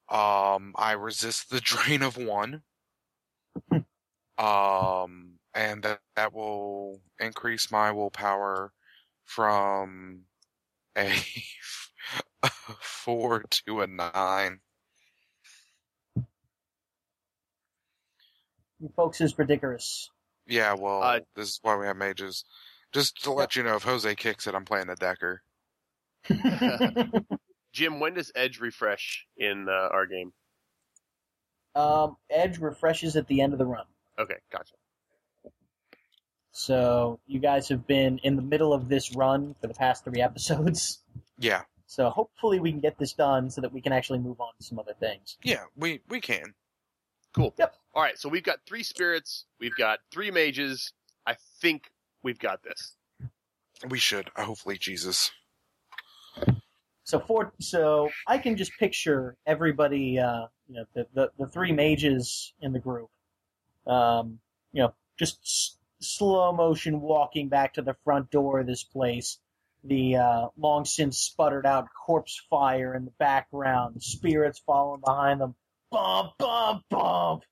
[0.10, 2.64] Um, I resist the drain of one.
[4.38, 8.72] Um, and that that will increase my willpower
[9.26, 10.22] from
[10.98, 11.14] a
[12.82, 14.60] four to a nine.
[18.80, 20.12] You folks is ridiculous.
[20.46, 22.46] Yeah, well, Uh, this is why we have mages.
[22.94, 25.42] Just to let you know, if Jose kicks it, I'm playing a Decker.
[27.74, 30.32] Jim, when does edge refresh in uh, our game?
[31.78, 33.86] Um, edge refreshes at the end of the run.
[34.20, 34.74] Okay, gotcha.
[36.52, 40.22] So you guys have been in the middle of this run for the past three
[40.30, 41.04] episodes.
[41.40, 44.50] Yeah, So hopefully we can get this done so that we can actually move on
[44.60, 45.38] to some other things.
[45.44, 46.56] yeah, we we can.
[47.36, 47.54] Cool.
[47.60, 47.76] Yep.
[47.94, 49.46] All right, so we've got three spirits.
[49.60, 50.94] We've got three mages.
[51.28, 51.92] I think
[52.24, 52.96] we've got this.
[53.90, 54.32] We should.
[54.36, 55.30] Uh, hopefully, Jesus.
[57.08, 61.72] So for so I can just picture everybody, uh, you know, the, the the three
[61.72, 63.10] mages in the group,
[63.88, 64.40] um,
[64.74, 69.40] you know, just s- slow motion walking back to the front door of this place.
[69.86, 75.56] The uh, long since sputtered out corpse fire in the background, spirits following behind them.
[75.90, 77.44] Bump, bump, bump.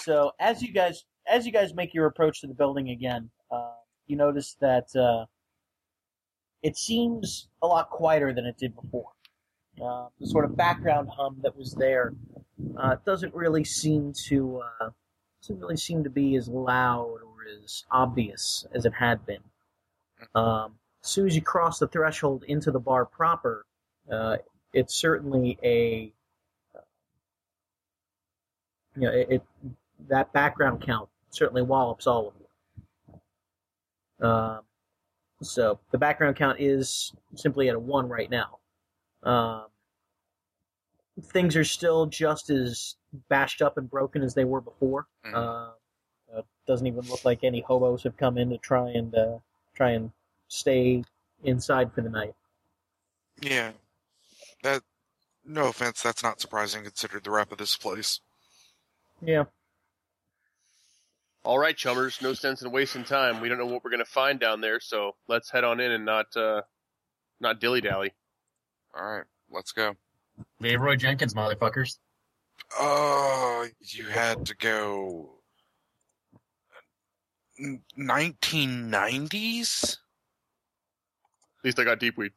[0.00, 3.70] So as you guys as you guys make your approach to the building again, uh,
[4.06, 5.24] you notice that uh,
[6.62, 9.10] it seems a lot quieter than it did before.
[9.82, 12.12] Uh, the sort of background hum that was there
[12.76, 14.90] uh, doesn't really seem to uh,
[15.40, 19.42] doesn't really seem to be as loud or as obvious as it had been.
[20.34, 23.64] Um, as soon as you cross the threshold into the bar proper,
[24.10, 24.38] uh,
[24.72, 26.12] it's certainly a
[28.96, 29.42] you know it, it
[30.08, 32.34] that background count certainly wallops all of
[34.20, 34.26] you.
[34.26, 34.60] Um,
[35.42, 38.58] so the background count is simply at a one right now.
[39.22, 39.66] Um,
[41.22, 42.96] things are still just as
[43.28, 45.06] bashed up and broken as they were before.
[45.24, 45.34] Mhm.
[45.34, 45.72] Uh,
[46.38, 49.38] it doesn't even look like any hobos have come in to try and uh,
[49.74, 50.12] try and
[50.48, 51.04] stay
[51.42, 52.34] inside for the night.
[53.40, 53.72] Yeah.
[54.62, 54.82] That.
[55.44, 58.20] No offense, that's not surprising considered the rep of this place.
[59.22, 59.44] Yeah.
[61.48, 62.20] All right, chummers.
[62.20, 63.40] No sense in wasting time.
[63.40, 66.04] We don't know what we're gonna find down there, so let's head on in and
[66.04, 66.60] not uh,
[67.40, 68.12] not dilly dally.
[68.94, 69.96] All right, let's go.
[70.60, 71.96] Leeroy Jenkins, motherfuckers.
[72.78, 75.38] Oh, you had to go.
[77.96, 79.96] Nineteen nineties.
[81.60, 82.32] At least I got deepweed.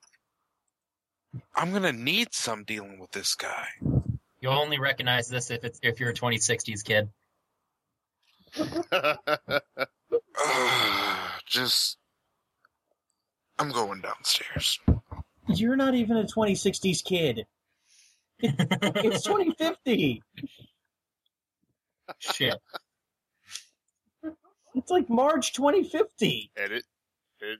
[1.53, 3.67] I'm gonna need some dealing with this guy.
[4.39, 7.09] You'll only recognize this if it's if you're a 2060s kid.
[8.59, 9.17] Ugh,
[11.45, 11.97] just.
[13.59, 14.79] I'm going downstairs.
[15.47, 17.45] You're not even a 2060s kid.
[18.39, 20.23] It's 2050.
[22.19, 22.55] Shit.
[24.73, 26.51] It's like March 2050.
[26.57, 26.83] Edit.
[27.41, 27.59] Edit.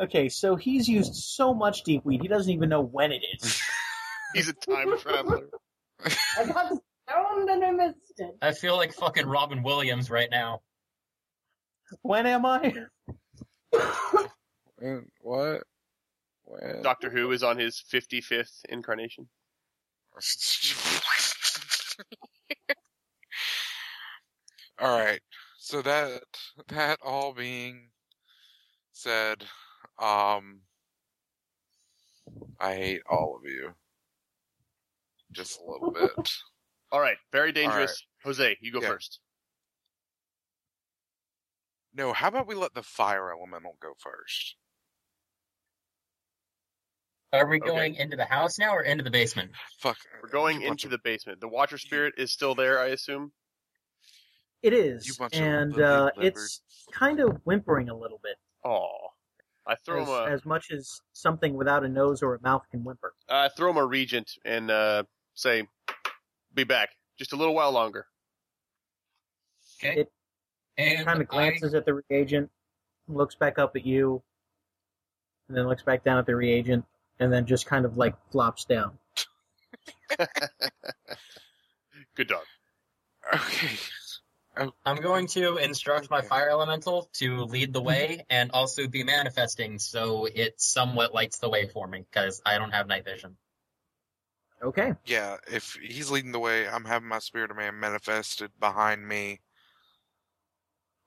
[0.00, 3.60] Okay, so he's used so much deepweed, he doesn't even know when it is.
[4.34, 5.46] He's a time traveler.
[6.38, 6.72] I got
[7.12, 8.36] stoned and I missed it.
[8.42, 10.60] I feel like fucking Robin Williams right now.
[12.02, 12.74] when am I?
[15.20, 15.62] What?
[16.42, 16.82] When?
[16.82, 19.28] Doctor Who is on his 55th incarnation.
[24.80, 25.20] all right.
[25.56, 26.22] So that
[26.66, 27.90] that all being
[28.92, 29.44] said,
[30.00, 30.62] um,
[32.58, 33.72] I hate all of you.
[35.30, 36.28] Just a little bit.
[36.92, 38.04] All right, very dangerous.
[38.22, 38.88] Jose, you go Yeah.
[38.88, 39.18] first.
[41.94, 44.56] No, how about we let the fire elemental go first?
[47.32, 47.66] Are we Okay.
[47.66, 49.52] going into the house now or into the basement?
[49.78, 49.98] Fuck.
[50.22, 51.40] We're going you into of- the basement.
[51.40, 53.32] The Watcher Spirit is still there, I assume.
[54.60, 56.60] It You is, bunch of and uh, it's
[56.92, 59.08] kind of whimpering a little bit, Oh,
[59.66, 62.68] I throw as, him a as much as something without a nose or a mouth
[62.70, 63.14] can whimper.
[63.28, 65.66] I throw him a reagent and uh, say,
[66.54, 68.06] "Be back just a little while longer."
[69.78, 70.00] Okay.
[70.00, 70.12] It
[70.78, 72.50] and Kind of I, glances at the reagent,
[73.08, 74.22] looks back up at you,
[75.48, 76.84] and then looks back down at the reagent,
[77.18, 78.98] and then just kind of like flops down.
[82.16, 82.44] Good dog.
[83.34, 83.78] Okay.
[84.84, 89.78] I'm going to instruct my fire elemental to lead the way and also be manifesting
[89.78, 93.38] so it somewhat lights the way for me because I don't have night vision.
[94.62, 94.94] Okay.
[95.04, 99.40] Yeah, if he's leading the way, I'm having my spirit of man manifested behind me.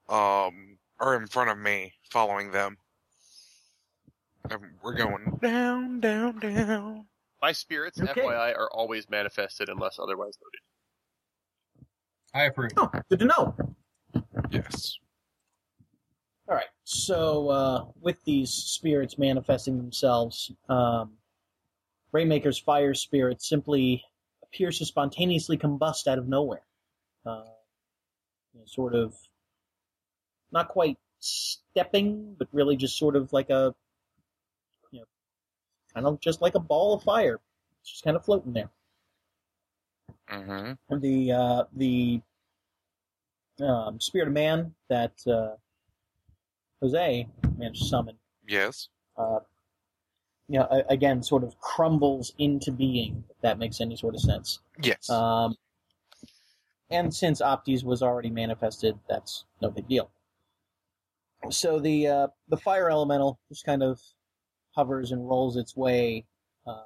[0.09, 2.77] Um, or in front of me, following them.
[4.49, 7.05] And we're going down, down, down.
[7.41, 8.21] My spirits, Okay.
[8.21, 10.61] FYI, are always manifested unless otherwise noted.
[12.33, 12.71] I approve.
[12.77, 13.55] Oh, good to know.
[14.51, 14.99] Yes.
[16.47, 16.65] All right.
[16.83, 21.13] So, uh, with these spirits manifesting themselves, um,
[22.15, 24.03] Rainmaker's fire spirit simply
[24.41, 26.63] appears to spontaneously combust out of nowhere.
[27.25, 27.43] Uh,
[28.53, 29.13] you know, sort of,
[30.51, 33.75] not quite stepping, but really just sort of like a,
[34.91, 35.05] you know,
[35.93, 37.41] kind of just like a ball of fire,
[37.83, 38.69] just kind of floating there.
[40.31, 40.99] Mm-hmm.
[40.99, 42.21] the uh, the
[43.61, 45.55] um, spirit of man that uh,
[46.81, 48.15] Jose managed to summon,
[48.47, 48.87] Yes.
[49.17, 49.39] uh,
[50.47, 53.23] you know, again, sort of crumbles into being.
[53.29, 54.59] If that makes any sort of sense.
[54.81, 55.09] Yes.
[55.09, 55.55] Um,
[56.91, 60.09] and since Optes was already manifested, that's no big deal.
[61.49, 63.99] So the uh, the fire elemental just kind of
[64.71, 66.25] hovers and rolls its way
[66.67, 66.83] uh,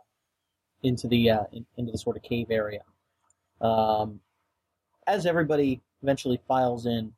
[0.84, 2.82] into the uh, in, into the sort of cave area.
[3.62, 4.20] Um,
[5.08, 7.14] as everybody eventually files in,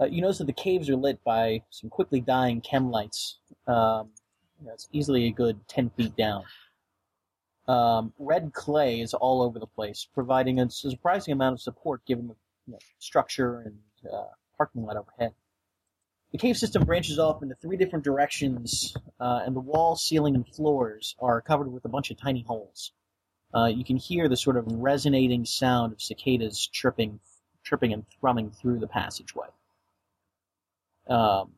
[0.00, 3.38] uh, you notice that the caves are lit by some quickly dying chem lights.
[3.66, 4.10] Um,
[4.66, 6.44] know, it's easily a good ten feet down.
[7.68, 12.28] Um, red clay is all over the place, providing a surprising amount of support given
[12.28, 12.34] the
[12.66, 13.78] you know, structure and
[14.12, 14.24] uh,
[14.56, 15.32] parking lot overhead.
[16.32, 20.48] The cave system branches off into three different directions, uh, and the wall, ceiling, and
[20.48, 22.92] floors are covered with a bunch of tiny holes.
[23.54, 27.20] Uh, you can hear the sort of resonating sound of cicadas chirping,
[27.64, 29.48] chirping and thrumming through the passageway.
[31.06, 31.52] Um,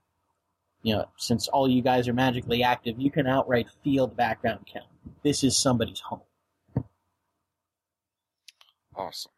[0.85, 4.67] you know, since all you guys are magically active, you can outright feel the background
[4.71, 4.85] count.
[5.23, 6.21] This is somebody's home.
[8.95, 9.33] Awesome.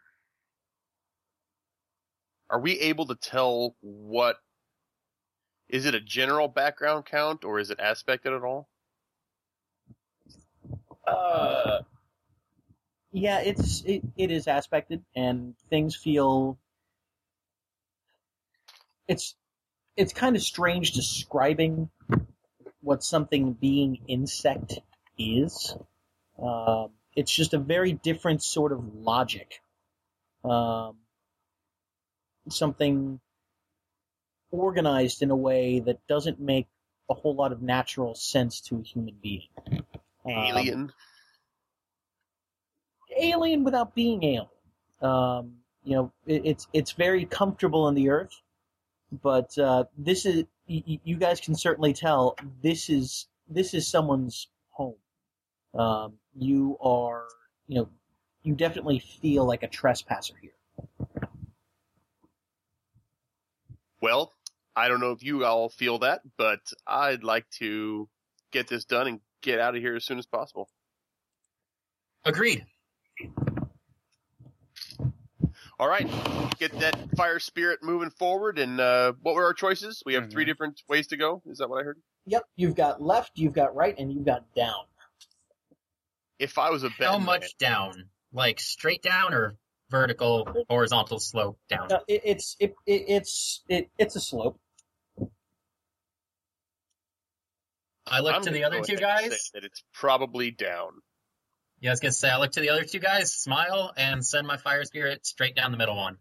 [2.51, 4.39] Are we able to tell what?
[5.69, 8.69] Is it a general background count or is it aspected at all?
[11.07, 11.83] Uh,
[13.13, 16.59] yeah, it's it, it is aspected, and things feel.
[19.07, 19.37] It's
[19.97, 21.91] it's kind of strange describing
[22.83, 24.79] what something being insect
[25.19, 25.77] is.
[26.41, 29.61] Um, it's just a very different sort of logic.
[30.45, 30.97] Um,
[32.49, 33.21] something
[34.51, 36.67] organized in a way that doesn't make
[37.09, 39.49] a whole lot of natural sense to a human being.
[40.25, 40.93] Um, Alien.
[43.19, 44.47] alien without being alien.
[45.01, 48.41] Um, you know, it, it's it's very comfortable in the earth,
[49.23, 54.49] but uh, this is y- you guys can certainly tell this is this is someone's
[54.71, 54.97] home.
[55.75, 57.25] Um, you are,
[57.69, 57.89] you know,
[58.43, 60.53] you definitely feel like a trespasser here.
[64.01, 64.33] Well,
[64.75, 68.09] I don't know if you all feel that, but I'd like to
[68.53, 70.69] get this done and get out of here as soon as possible.
[72.25, 72.67] Agreed.
[75.79, 76.09] All right,
[76.59, 78.59] get that fire spirit moving forward.
[78.59, 80.03] And uh, what were our choices?
[80.07, 80.47] We have three Mhm.
[80.47, 81.43] different ways to go.
[81.47, 82.01] Is that what I heard?
[82.25, 84.87] Yep, you've got left, you've got right, and you've got down.
[86.39, 88.11] If I was a How much man, down?
[88.33, 89.57] Like straight down or
[89.91, 91.89] vertical, horizontal slope down?
[91.89, 94.59] No, it, it's it, it, it's it, it's a slope.
[98.07, 99.51] I look I'm to the other two guys.
[99.55, 101.03] that it's probably down.
[101.81, 104.47] Yeah, I was gonna say I look to the other two guys, smile, and send
[104.47, 106.19] my fire spirit straight down the middle one.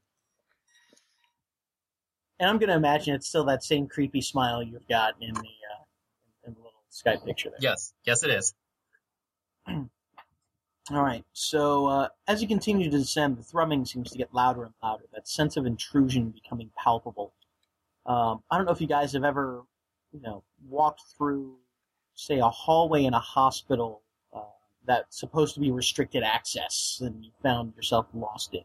[2.39, 5.39] And I'm going to imagine it's still that same creepy smile you've got in the
[5.39, 5.84] uh,
[6.47, 7.60] in the little Skype picture there.
[7.62, 8.53] Yes, yes, it is.
[9.68, 11.24] All right.
[11.34, 15.06] So uh, as you continue to descend, the thrumming seems to get louder and louder.
[15.14, 17.34] That sense of intrusion becoming palpable.
[18.06, 19.64] Um, I don't know if you guys have ever,
[20.12, 21.56] you know, walked through,
[22.14, 24.03] say, a hallway in a hospital
[24.88, 28.64] that's supposed to be restricted access, and you found yourself lost in.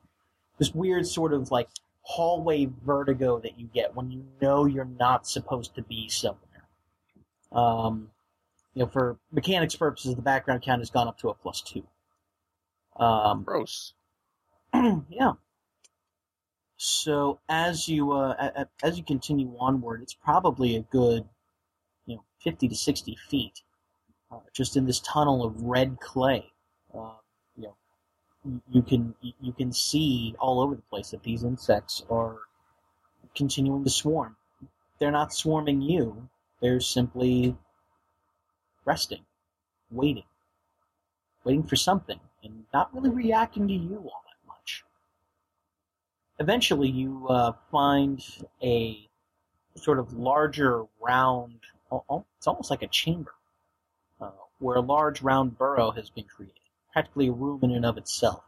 [0.59, 1.69] This weird sort of like
[2.03, 6.69] hallway vertigo that you get when you know you're not supposed to be somewhere.
[7.53, 8.11] Um,
[8.75, 11.87] you know, for mechanics purposes, the background count has gone up to a plus two.
[12.97, 13.95] Um, Gross.
[14.75, 15.33] yeah.
[16.77, 21.29] So as you uh, as you continue onward, it's probably a good,
[22.07, 23.63] you know, fifty to sixty feet,
[24.31, 26.53] uh, just in this tunnel of red clay.
[26.95, 27.15] Uh,
[27.57, 32.39] you know, you- can you can see all over the place that these insects are
[33.35, 34.37] continuing to swarm.
[34.99, 36.29] They're not swarming you;
[36.61, 37.57] they're simply
[38.85, 39.25] resting,
[39.91, 40.25] waiting,
[41.45, 44.85] waiting for something, and not really reacting to you all that much.
[46.39, 48.25] Eventually, you uh, find
[48.63, 49.09] a
[49.77, 51.61] sort of larger round.
[52.37, 53.35] It's almost like a chamber,
[54.61, 56.61] where a large round burrow has been created,
[56.93, 58.45] practically a room in and of itself.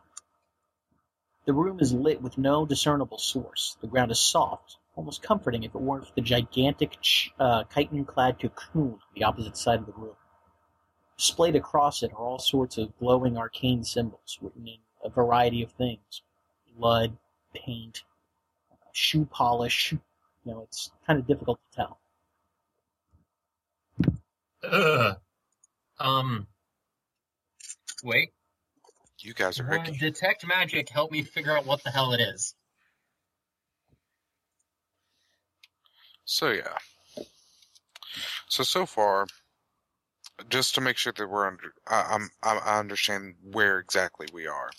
[1.45, 3.77] The room is lit with no discernible source.
[3.81, 8.39] The ground is soft, almost comforting if it weren't for the gigantic ch- uh, chitin-clad
[8.39, 10.15] cocoon on the opposite side of the room.
[11.17, 15.73] Displayed across it are all sorts of glowing arcane symbols written in a variety of
[15.73, 16.23] things
[16.77, 17.17] blood,
[17.55, 18.03] paint,
[18.93, 19.93] shoe polish.
[19.93, 20.01] You
[20.45, 21.99] know, it's kind of difficult to tell.
[24.65, 25.17] Ugh.
[25.99, 26.47] Um.
[28.03, 28.31] Wait.
[29.21, 29.99] You guys are Would icky.
[29.99, 32.55] detect magic help me figure out what the hell it is?
[36.25, 36.79] So yeah.
[38.49, 39.27] So so far,
[40.49, 44.47] just to make sure that we're under, I, I'm I I understand where exactly we
[44.47, 44.71] are.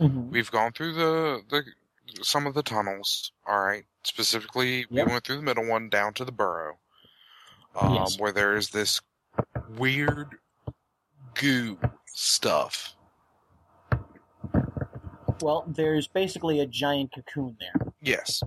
[0.00, 0.30] Mm-hmm.
[0.30, 1.62] We've gone through the the
[2.22, 3.32] some of the tunnels.
[3.46, 3.84] All right.
[4.04, 6.78] Specifically, we went through the middle one down to the burrow,
[7.74, 8.18] um, Yes.
[8.18, 9.00] where there is this
[9.76, 10.36] weird
[11.34, 12.94] goo stuff.
[15.40, 17.92] Well, there's basically a giant cocoon there.
[18.00, 18.42] Yes.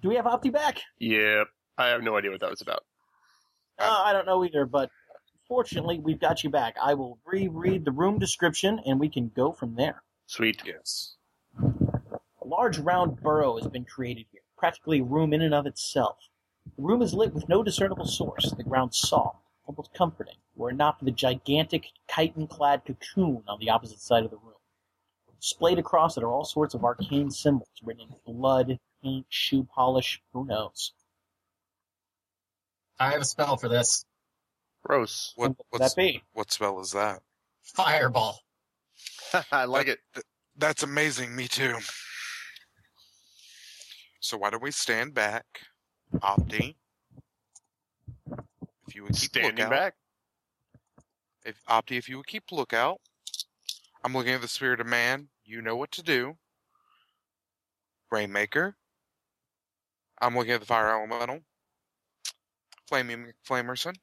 [0.00, 0.80] Do we have Opti back?
[0.98, 1.48] Yep.
[1.76, 2.84] I have no idea what that was about.
[3.78, 4.90] Uh, I don't know either, but
[5.48, 6.76] fortunately, we've got you back.
[6.80, 10.02] I will reread the room description, and we can go from there.
[10.26, 10.62] Sweet.
[10.64, 11.16] Yes.
[11.60, 16.16] A large round burrow has been created here, practically a room in and of itself.
[16.76, 20.76] The room is lit with no discernible source, the ground soft, almost comforting, were it
[20.76, 24.54] not for the gigantic chitin-clad cocoon on the opposite side of the room.
[25.40, 30.20] Displayed across it are all sorts of arcane symbols written in blood, paint, shoe polish,
[30.32, 30.92] who knows.
[32.98, 34.04] I have a spell for this.
[34.82, 35.32] Gross.
[35.36, 36.22] What What what's, that be?
[36.32, 37.20] what spell is that?
[37.62, 38.38] Fireball.
[39.52, 39.98] I like it.
[40.14, 40.24] Th-
[40.56, 41.34] That's amazing.
[41.34, 41.74] Me too.
[44.20, 45.44] So why don't we stand back,
[46.16, 46.76] Opti?
[48.86, 49.94] If you would keep Standing lookout, back.
[51.44, 53.00] if Opti, if you would keep lookout,
[54.02, 55.28] I'm looking at the spirit of man.
[55.44, 56.36] You know what to do.
[58.10, 58.76] Rainmaker.
[60.20, 61.40] I'm looking at the fire elemental.
[62.88, 63.94] Flaming Flamerson.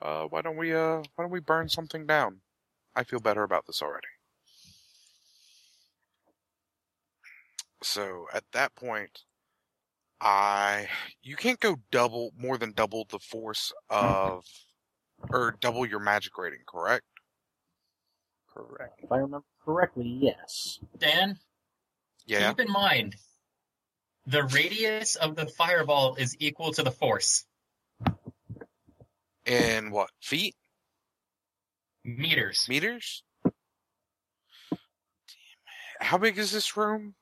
[0.00, 2.40] Uh, why don't we uh, why don't we burn something down?
[2.96, 4.08] I feel better about this already.
[7.82, 9.20] So at that point,
[10.22, 10.88] I
[11.22, 14.06] you can't go double more than double the force mm-hmm.
[14.06, 14.44] of
[15.30, 17.04] or double your magic rating, correct?
[18.54, 19.00] Correct.
[19.02, 20.78] If I remember correctly, yes.
[20.98, 21.38] Dan,
[22.26, 22.50] Yeah.
[22.50, 23.16] keep in mind,
[24.26, 27.44] the radius of the fireball is equal to the force.
[29.44, 30.54] In what feet?
[32.04, 32.66] Meters.
[32.68, 33.24] Meters?
[33.44, 33.52] Damn
[34.72, 34.78] it.
[36.00, 37.14] How big is this room?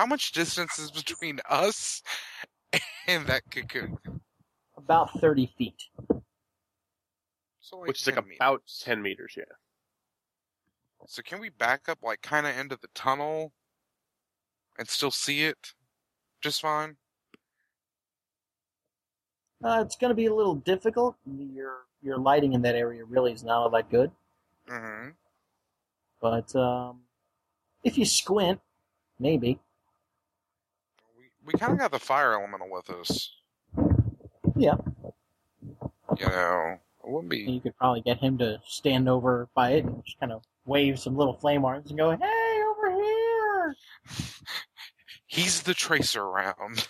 [0.00, 2.02] How much distance is between us
[3.06, 3.98] and that cocoon?
[4.74, 5.74] About 30 feet.
[7.60, 9.44] So Which is like 10 about 10 meters, yeah.
[11.06, 13.52] So can we back up like kind of into the tunnel
[14.78, 15.74] and still see it
[16.40, 16.96] just fine?
[19.62, 21.16] Uh, it's going to be a little difficult.
[21.26, 24.10] Your your lighting in that area really is not all that good.
[24.66, 25.10] Mm-hmm.
[26.22, 27.00] But um,
[27.84, 28.60] if you squint,
[29.18, 29.58] maybe.
[31.52, 33.34] We kind of got the fire elemental with us.
[34.56, 34.76] Yeah.
[36.16, 37.38] You know, it wouldn't be.
[37.38, 41.00] You could probably get him to stand over by it and just kind of wave
[41.00, 43.76] some little flame arms and go, "Hey, over here!
[45.26, 46.86] He's the tracer round.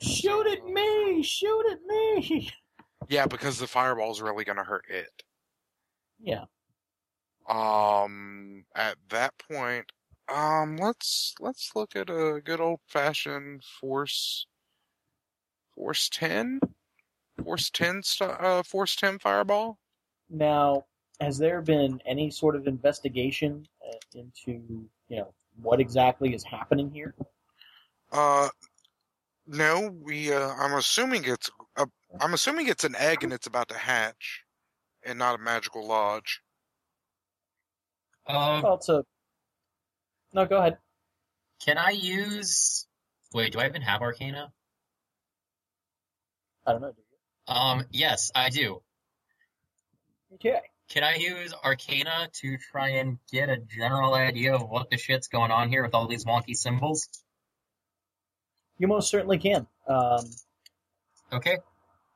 [0.00, 1.22] Shoot at me!
[1.22, 2.50] Shoot at me!"
[3.08, 5.22] Yeah, because the fireball's really gonna hurt it.
[6.18, 6.46] Yeah.
[7.48, 9.92] Um, at that point,
[10.28, 14.46] um, let's let's look at a good old fashioned force,
[15.74, 16.60] force ten,
[17.42, 19.78] force ten, st- uh, force ten fireball.
[20.28, 20.84] Now,
[21.20, 26.90] has there been any sort of investigation uh, into you know what exactly is happening
[26.90, 27.14] here?
[28.12, 28.48] Uh,
[29.46, 30.32] no, we.
[30.32, 31.50] Uh, I'm assuming it's.
[31.76, 31.86] A,
[32.20, 34.42] I'm assuming it's an egg and it's about to hatch,
[35.04, 36.40] and not a magical lodge.
[38.26, 39.04] Uh, Well, it's a.
[40.36, 40.76] No, go ahead.
[41.64, 42.86] can I use?
[43.32, 44.52] Wait, do I even have Arcana?
[46.66, 46.92] I don't know.
[46.92, 47.54] Do you?
[47.54, 48.82] Um, yes, I do.
[50.34, 50.60] Okay.
[50.90, 55.28] Can I use Arcana to try and get a general idea of what the shit's
[55.28, 57.08] going on here with all these wonky symbols?
[58.78, 59.66] You most certainly can.
[59.88, 60.24] Um,
[61.32, 61.56] Okay,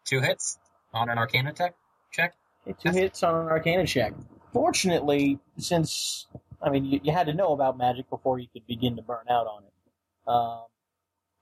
[0.04, 0.58] two hits
[0.92, 1.74] on an Arcana tech
[2.12, 2.34] check.
[2.68, 4.12] Okay, two hits on an Arcana check.
[4.52, 6.26] Fortunately, since
[6.62, 9.26] I mean you, you had to know about magic before you could begin to burn
[9.30, 10.72] out on it.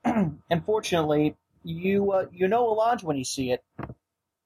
[0.05, 3.63] Um, and fortunately, you uh, you know a lodge when you see it.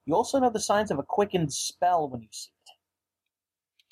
[0.06, 2.54] You also know the signs of a quickened spell when you see it.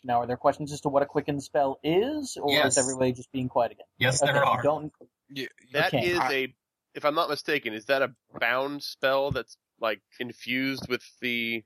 [0.05, 2.73] Now, are there questions as to what a quickened spell is, or Yes.
[2.73, 3.87] is everybody just being quiet again?
[3.99, 4.63] Yes, Okay, there are.
[4.63, 4.93] Don't
[5.31, 6.45] Yeah, That is Okay.
[6.45, 6.55] a,
[6.95, 11.65] if I'm not mistaken, is that a bound spell that's like infused with the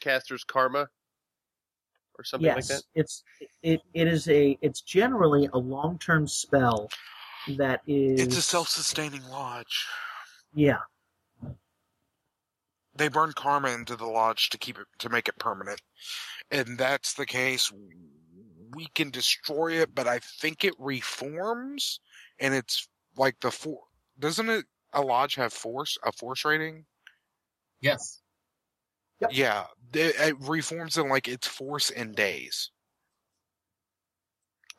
[0.00, 0.88] caster's karma
[2.18, 2.82] or something yes, like that?
[2.94, 3.22] it's
[3.62, 6.88] it it is a it's generally a long term spell
[7.56, 9.86] that is it's a self-sustaining lodge.
[10.54, 10.78] yeah
[12.96, 15.80] They burn karma into the lodge to keep it to make it permanent,
[16.50, 17.72] and that's the case.
[18.74, 22.00] We can destroy it, but I think it reforms,
[22.40, 23.80] and it's like the four.
[24.18, 24.64] Doesn't it?
[24.92, 26.86] A lodge have force a force rating?
[27.80, 28.22] Yes.
[29.20, 29.30] Yep.
[29.32, 32.70] Yeah, it, it reforms in like its force in days,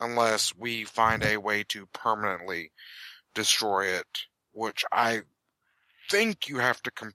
[0.00, 2.72] unless we find a way to permanently
[3.34, 4.06] destroy it,
[4.52, 5.22] which I
[6.10, 7.12] think you have to com-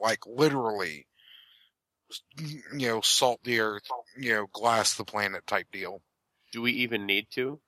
[0.00, 1.06] like literally,
[2.38, 3.82] you know, salt the earth,
[4.16, 6.02] you know, glass the planet type deal.
[6.52, 7.60] Do we even need to?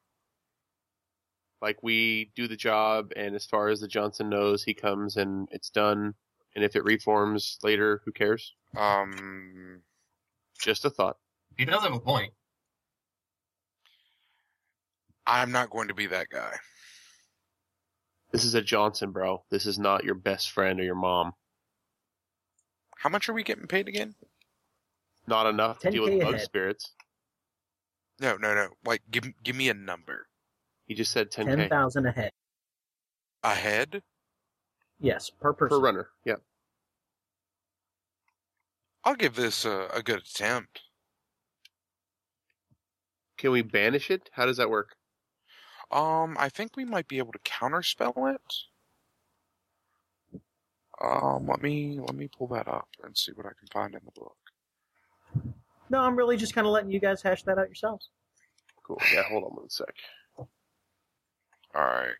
[1.62, 5.48] Like we do the job, and as far as the Johnson knows, he comes and
[5.50, 6.14] it's done,
[6.54, 8.54] And if it reforms later, who cares?
[8.76, 9.82] Um,
[10.58, 11.16] Just a thought.
[11.56, 12.32] He does have a point.
[15.26, 16.54] I'm not going to be that guy.
[18.32, 19.44] This is a Johnson, bro.
[19.50, 21.32] This is not your best friend or your mom.
[22.96, 24.14] How much are we getting paid again?
[25.26, 26.44] Not enough to deal with 10K bug ahead.
[26.44, 26.92] spirits.
[28.20, 28.68] No, no, no.
[28.84, 30.26] Like, give give me a number.
[30.86, 32.32] He just said 10k Ten thousand a head.
[33.42, 34.02] A head?
[34.98, 35.78] Yes, per person.
[35.78, 36.08] per runner.
[36.24, 36.34] Yeah.
[39.04, 40.82] I'll give this a, a good attempt.
[43.38, 44.28] Can we banish it?
[44.32, 44.96] How does that work?
[45.90, 50.40] Um, I think we might be able to counterspell it.
[51.02, 54.02] Um, let me let me pull that up and see what I can find in
[54.04, 54.36] the book.
[55.88, 58.10] No, I'm really just kind of letting you guys hash that out yourselves.
[58.86, 59.00] Cool.
[59.12, 59.94] Yeah, hold on one sec.
[60.38, 60.48] All
[61.74, 62.14] right.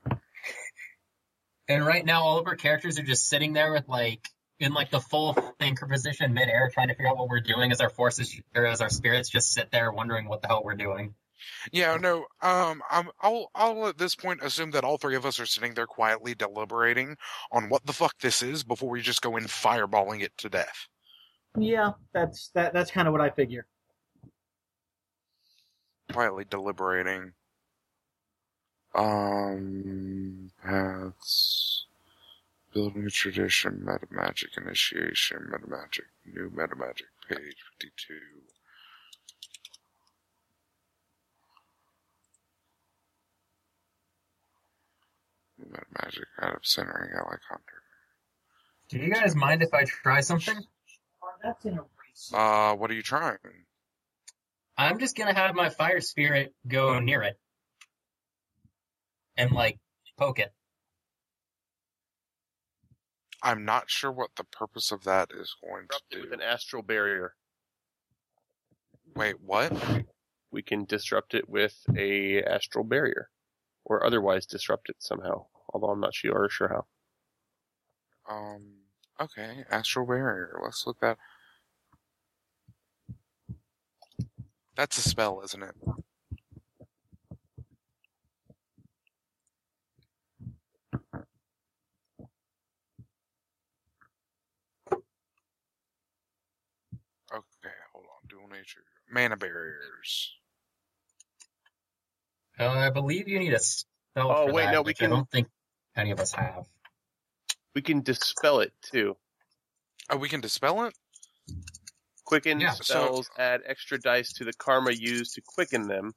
[1.68, 4.28] And right now, all of our characters are just sitting there with like
[4.60, 7.80] in like the full thinker position midair, trying to figure out what we're doing as
[7.80, 11.14] our forces or as our spirits just sit there wondering what the hell we're doing.
[11.72, 12.26] Yeah, no.
[12.42, 15.72] Um, I'm, I'll I'll at this point assume that all three of us are sitting
[15.72, 17.16] there quietly deliberating
[17.50, 20.88] on what the fuck this is before we just go in fireballing it to death.
[21.56, 22.74] Yeah, that's that.
[22.74, 23.66] That's kind of what I figure.
[26.12, 27.32] Quietly deliberating.
[28.94, 31.69] Um, paths.
[32.72, 38.14] Build a new tradition, meta magic initiation, meta magic, new meta magic, page 52.
[45.58, 47.82] New meta magic out of centering ally hunter.
[48.88, 50.62] Do you guys mind if I try something?
[51.42, 52.32] That's in a race.
[52.32, 53.38] Uh, what are you trying?
[54.76, 57.38] I'm just gonna have my fire spirit go near it
[59.36, 59.78] and like
[60.16, 60.52] poke it.
[63.42, 66.34] I'm not sure what the purpose of that is going to Disrupt it with do.
[66.34, 67.34] an astral barrier.
[69.14, 69.72] Wait, what?
[70.50, 73.30] We can disrupt it with a astral barrier,
[73.84, 75.46] or otherwise disrupt it somehow.
[75.72, 76.86] Although I'm not sure sure how.
[78.28, 78.74] Um,
[79.20, 80.58] okay, astral barrier.
[80.62, 81.18] Let's look that.
[84.76, 85.74] That's a spell, isn't it?
[97.32, 98.28] Okay, hold on.
[98.28, 98.80] Dual nature.
[99.10, 100.32] Mana barriers.
[102.58, 103.86] Uh, I believe you need a spell.
[104.30, 105.48] Oh, for wait, that, no, we which can- I don't think
[105.96, 106.66] any of us have.
[107.74, 109.16] We can dispel it too.
[110.10, 110.94] Oh, we can dispel it?
[112.24, 112.72] Quicken Yeah.
[112.72, 116.14] spells add extra dice to the karma used to quicken them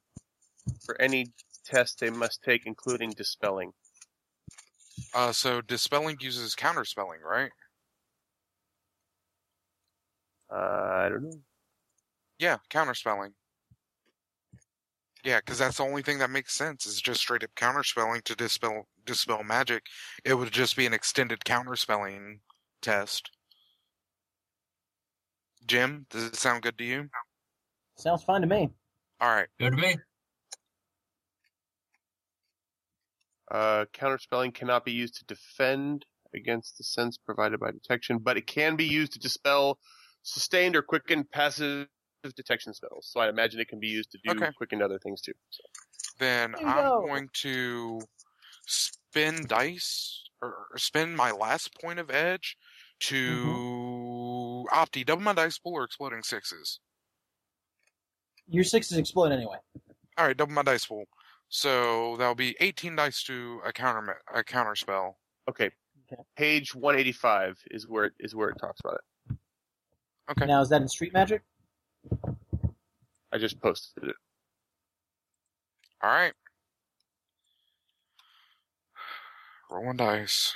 [0.84, 1.32] for any
[1.64, 3.72] test they must take, including dispelling.
[5.12, 7.52] Uh, so dispelling uses counterspelling, right?
[10.54, 11.40] Uh, I don't know.
[12.38, 13.30] Yeah, counterspelling.
[15.24, 18.36] Yeah, because that's the only thing that makes sense is just straight up counterspelling to
[18.36, 19.84] dispel dispel magic.
[20.24, 22.40] It would just be an extended counterspelling
[22.82, 23.30] test.
[25.66, 27.08] Jim, does it sound good to you?
[27.96, 28.68] Sounds fine to me.
[29.20, 29.48] All right.
[29.58, 29.96] Good to me.
[33.50, 38.46] Uh, counterspelling cannot be used to defend against the sense provided by detection, but it
[38.46, 39.78] can be used to dispel
[40.24, 41.86] sustained or quickened passive
[42.36, 43.08] detection spells.
[43.12, 44.50] So I imagine it can be used to do Okay.
[44.56, 45.34] quickened other things too.
[45.50, 45.62] So,
[46.18, 47.02] Then I'm go.
[47.06, 48.00] going to
[48.66, 52.56] spin dice or or spin my last point of edge
[53.00, 54.74] to mm-hmm.
[54.74, 56.80] Opti, double my dice pool or exploding sixes.
[58.48, 59.56] Your sixes explode anyway.
[60.16, 61.04] All right, double my dice pool.
[61.48, 65.18] So that'll be 18 dice to a counter a counter spell.
[65.48, 65.70] okay.
[66.12, 66.22] Okay.
[66.36, 69.00] Page 185 is where it, is where it talks about it.
[70.30, 70.46] Okay.
[70.46, 71.42] Now is that in street magic?
[73.32, 74.16] I just posted it.
[76.02, 76.32] All right.
[79.70, 80.52] Roll one dice.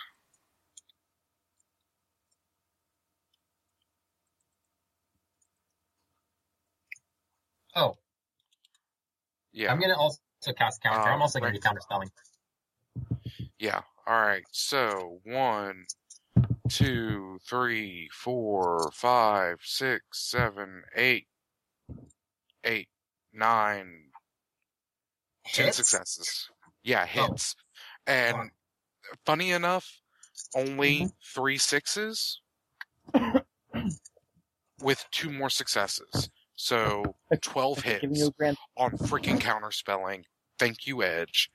[7.74, 7.96] Oh,
[9.52, 9.72] Yeah.
[9.72, 10.18] I'm gonna also
[10.56, 11.00] cast counter.
[11.00, 11.54] Oh, I'm also gonna right.
[11.54, 12.10] do counter spelling.
[13.58, 13.82] Yeah.
[14.06, 14.44] All right.
[14.52, 15.84] So one,
[16.68, 21.26] two, three, four, five, six, seven, eight,
[22.64, 22.88] eight,
[23.32, 24.10] nine,
[25.52, 25.76] ten Hits?
[25.76, 26.48] successes.
[26.82, 27.06] Yeah, Oh.
[27.06, 27.54] hits.
[28.06, 28.50] And
[29.24, 30.00] funny enough,
[30.54, 31.06] only Mm-hmm.
[31.34, 32.40] three sixes
[34.80, 36.30] with two more successes.
[36.56, 38.56] So twelve hits grand.
[38.76, 40.24] on freaking counterspelling.
[40.58, 41.50] Thank you, Edge.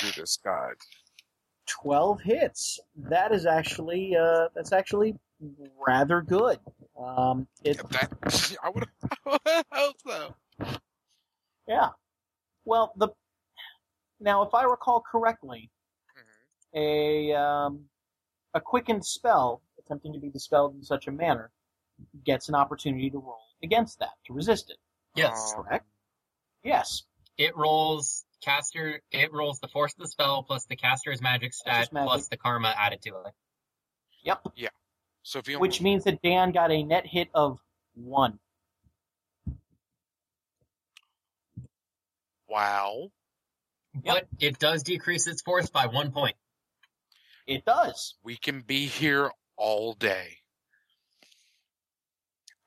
[0.00, 0.74] Do this guide.
[1.70, 2.80] 12 hits.
[2.96, 5.16] That is actually uh, that's actually
[5.86, 6.58] rather good.
[6.98, 8.86] Um, it, That I would
[9.46, 10.34] have hoped so.
[11.66, 11.88] yeah.
[12.64, 13.08] Well, the
[14.20, 15.70] now, if I recall correctly,
[16.74, 17.84] a um,
[18.54, 21.50] a quickened spell attempting to be dispelled in such a manner
[22.24, 24.76] gets an opportunity to roll against that to resist it.
[25.14, 25.54] Yes.
[25.56, 25.86] Um, Correct.
[26.62, 27.04] Yes.
[27.38, 29.00] It rolls caster.
[29.10, 32.06] It rolls the force of the spell plus the caster's magic stat magic.
[32.06, 33.32] plus the karma added to it.
[34.24, 34.48] Yep.
[35.22, 37.58] So if you Which means that Dan got a net hit of
[37.94, 38.38] one.
[42.48, 43.10] wow,
[43.94, 46.34] But it does decrease its force by one point.
[47.46, 48.14] It does.
[48.24, 50.38] we can be here all day.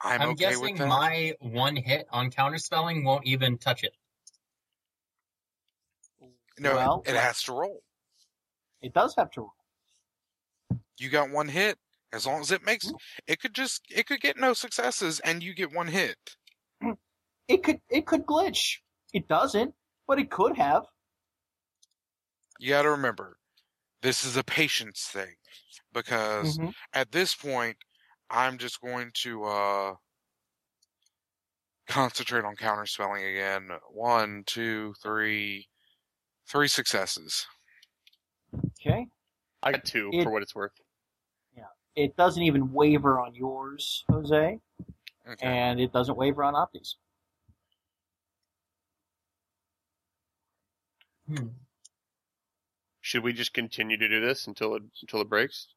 [0.01, 0.87] I'm, I'm, okay guessing with that.
[0.87, 3.93] my one hit on counterspelling won't even touch it.
[6.59, 7.81] No, well, it, it has to roll.
[8.81, 9.53] It does have to roll.
[10.99, 11.77] You got one hit.
[12.11, 12.91] As long as it makes,
[13.25, 16.17] it could just, it could get no successes, and you get one hit.
[17.49, 18.77] It could it could glitch.
[19.13, 19.75] It doesn't,
[20.07, 20.85] but it could have.
[22.57, 23.37] You got to remember,
[24.01, 25.35] this is a patience thing,
[25.91, 26.73] because Mhm.
[26.93, 27.75] at this point,
[28.29, 29.95] I'm just going to uh
[31.87, 33.69] concentrate on counterspelling again.
[33.91, 35.67] One, two, three,
[36.47, 37.45] three successes.
[38.79, 39.07] Okay.
[39.63, 40.73] I got two It- for what it's worth.
[41.55, 41.63] Yeah.
[41.95, 44.59] It doesn't even waver on yours, Jose,
[45.27, 45.45] Okay.
[45.47, 46.97] and it doesn't waver on Opti's.
[51.27, 51.47] Hmm.
[53.01, 55.67] Should we just continue to do this until it until it breaks?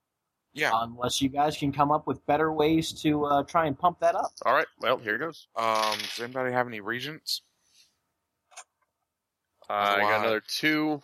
[0.52, 0.70] yeah.
[0.72, 4.14] Unless you guys can come up with better ways to uh, try and pump that
[4.14, 4.32] up.
[4.46, 4.66] All right.
[4.80, 5.48] Well, here it goes.
[5.54, 5.98] Um.
[5.98, 7.42] Does anybody have any reagents?
[9.68, 11.02] I got another two.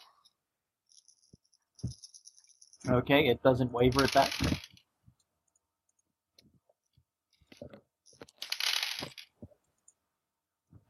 [2.88, 4.30] Okay, it doesn't waver at that.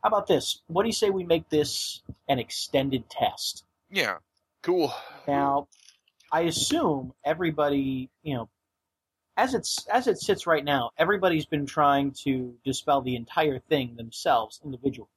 [0.02, 0.62] How about this?
[0.66, 3.64] What do you say we make this an extended test?
[3.90, 4.16] Yeah.
[4.62, 4.92] Cool.
[5.28, 5.68] Now,
[6.30, 8.48] I assume everybody, you know,
[9.36, 13.96] as it's as it sits right now, everybody's been trying to dispel the entire thing
[13.96, 15.08] themselves individually.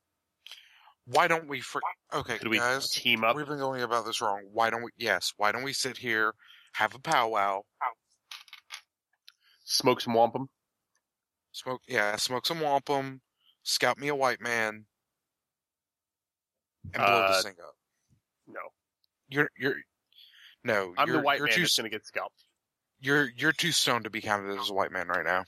[1.05, 1.61] Why don't we?
[1.61, 1.81] For-
[2.13, 2.89] okay, Could we guys.
[2.89, 3.35] team up?
[3.35, 4.41] We've been going about this wrong.
[4.51, 4.89] Why don't we?
[4.97, 5.33] Yes.
[5.37, 6.33] Why don't we sit here,
[6.73, 7.61] have a powwow,
[9.63, 10.49] Smoke some wampum.
[11.51, 11.81] smoke?
[11.87, 13.21] Yeah, smoke some wampum,
[13.63, 14.85] scout me a white man,
[16.85, 17.75] and blow Uh, this thing up.
[18.47, 18.59] No,
[19.29, 19.75] You're you're.
[20.63, 22.43] No, I'm you're, the white you're man too that's gonna get scalped.
[22.99, 25.43] you're you're too stoned to be counted as a white man right now.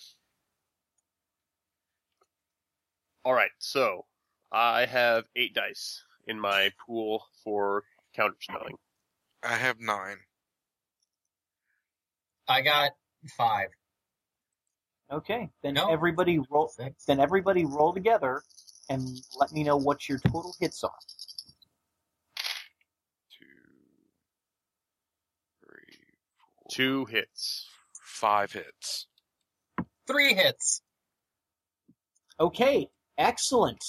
[3.25, 3.51] All right.
[3.59, 4.05] So
[4.51, 7.83] I have eight dice in my pool for
[8.17, 8.75] counterspelling.
[9.43, 10.17] I have nine.
[12.47, 12.91] I got
[13.37, 13.69] five.
[15.11, 15.87] Okay, then No.
[15.89, 16.67] everybody roll.
[16.69, 17.05] Six.
[17.05, 18.41] Then everybody roll together
[18.89, 20.97] and let me know what your total hits are.
[23.37, 23.45] Two,
[25.61, 25.97] three,
[26.37, 27.67] four, Two hits.
[28.01, 29.07] five hits.
[30.07, 30.81] Three hits.
[32.39, 33.83] Okay, excellent.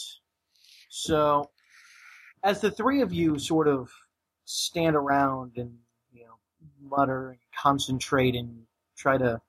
[0.89, 1.51] So,
[2.43, 3.91] as the three of you sort of
[4.45, 5.77] stand around and
[6.13, 6.39] you know
[6.83, 8.63] mutter and concentrate and
[8.97, 9.41] try to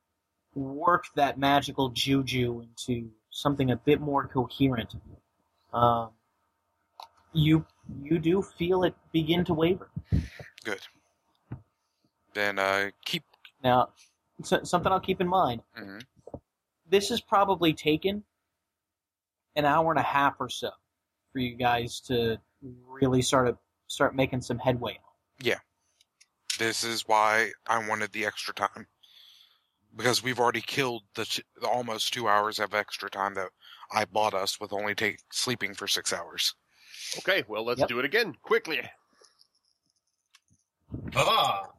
[0.54, 4.96] work that magical juju into something a bit more coherent,
[5.74, 6.10] um,
[7.34, 7.66] you
[8.04, 9.90] you do feel it begin to waver.
[10.66, 10.82] Good.
[12.34, 13.24] Then uh, keep.
[13.64, 13.90] Now,
[14.44, 15.62] so, something I'll keep in mind.
[15.78, 16.02] mhm.
[16.90, 18.24] this has probably taken
[19.56, 20.70] an hour and a half or so
[21.32, 22.38] for you guys to
[22.88, 23.58] really start to
[23.88, 24.94] start making some headway.
[24.94, 25.00] on.
[25.42, 25.60] Yeah.
[26.58, 28.88] This is why I wanted the extra time.
[29.96, 33.50] Because we've already killed the, t- the almost two hours of extra time that
[33.92, 36.54] I bought us with only take sleeping for six hours.
[37.20, 37.44] Okay.
[37.48, 37.90] Well, let's Yep.
[37.90, 38.82] do it again quickly.
[41.16, 41.70] Ah.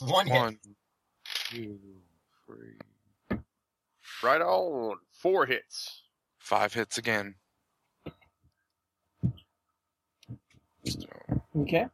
[0.00, 0.36] One hit.
[0.36, 0.58] One,
[1.50, 1.78] two,
[2.46, 3.38] three,
[4.22, 4.96] Right on.
[5.12, 6.02] Four hits.
[6.38, 7.34] five hits again.
[10.84, 11.06] So,
[11.56, 11.86] Okay.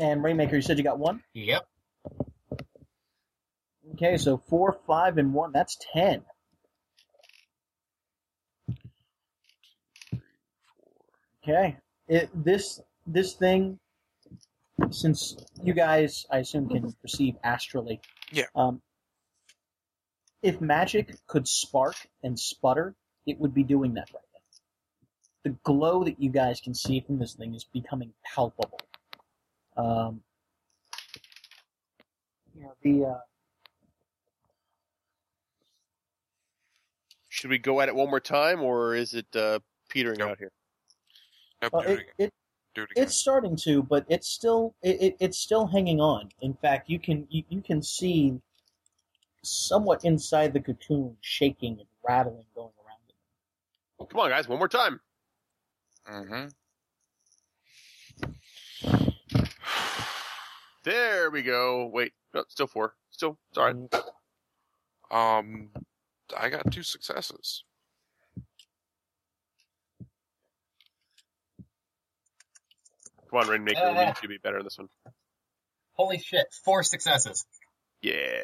[0.00, 1.22] And Rainmaker, you said you got one.
[1.34, 1.66] Yep.
[3.94, 5.52] Okay, so four, five, and one.
[5.52, 6.22] That's ten.
[11.42, 11.76] Okay.
[12.08, 13.78] It, this this thing,
[14.90, 18.00] since you guys, I assume, can perceive astrally.
[18.32, 18.46] Yeah.
[18.54, 18.80] Um,
[20.42, 22.94] if magic could spark and sputter,
[23.26, 24.29] it would be doing that right now.
[25.42, 28.80] The glow that you guys can see from this thing is becoming palpable.
[29.76, 30.20] Um,
[32.54, 33.18] you know, the uh,
[37.28, 40.30] should we go at it one more time, or is it uh, petering Nope.
[40.32, 40.52] out here?
[41.62, 42.32] Nope, Well, it it, it
[42.74, 43.02] Do it again.
[43.04, 46.28] it's starting to, but it's still it, it, it's still hanging on.
[46.42, 48.38] In fact, you can you, you can see
[49.42, 54.10] somewhat inside the cocoon shaking and rattling going around it.
[54.10, 55.00] Come on, guys, one more time.
[56.08, 56.46] Mm-hmm.
[60.84, 61.86] There we go.
[61.92, 62.94] Wait, no, still four.
[63.10, 65.38] Still, it's all right.
[65.38, 65.70] Um,
[66.36, 67.64] I got two successes.
[73.30, 73.80] Come on, Rainmaker.
[73.92, 74.04] we Uh.
[74.06, 74.88] need you to be better in this one.
[75.92, 76.46] Holy shit!
[76.64, 77.44] Four successes.
[78.00, 78.42] Yeah,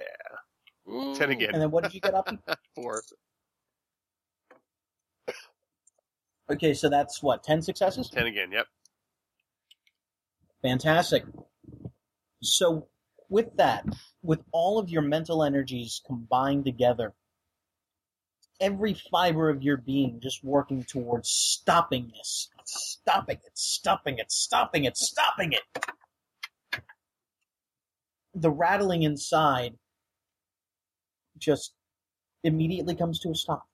[1.14, 1.50] ten again.
[1.54, 2.28] And then what did you get up?
[2.74, 3.02] Four.
[6.50, 8.08] Okay, so that's what ten successes.
[8.08, 8.52] Ten again.
[8.52, 8.66] Yep.
[10.62, 11.24] Fantastic.
[12.42, 12.88] So,
[13.28, 13.84] with that,
[14.22, 17.14] with all of your mental energies combined together,
[18.60, 24.84] every fiber of your being just working towards stopping this, stopping it, stopping it, stopping
[24.84, 25.62] it, stopping it.
[28.34, 29.74] The rattling inside
[31.38, 31.74] just
[32.44, 33.66] immediately comes to a stop.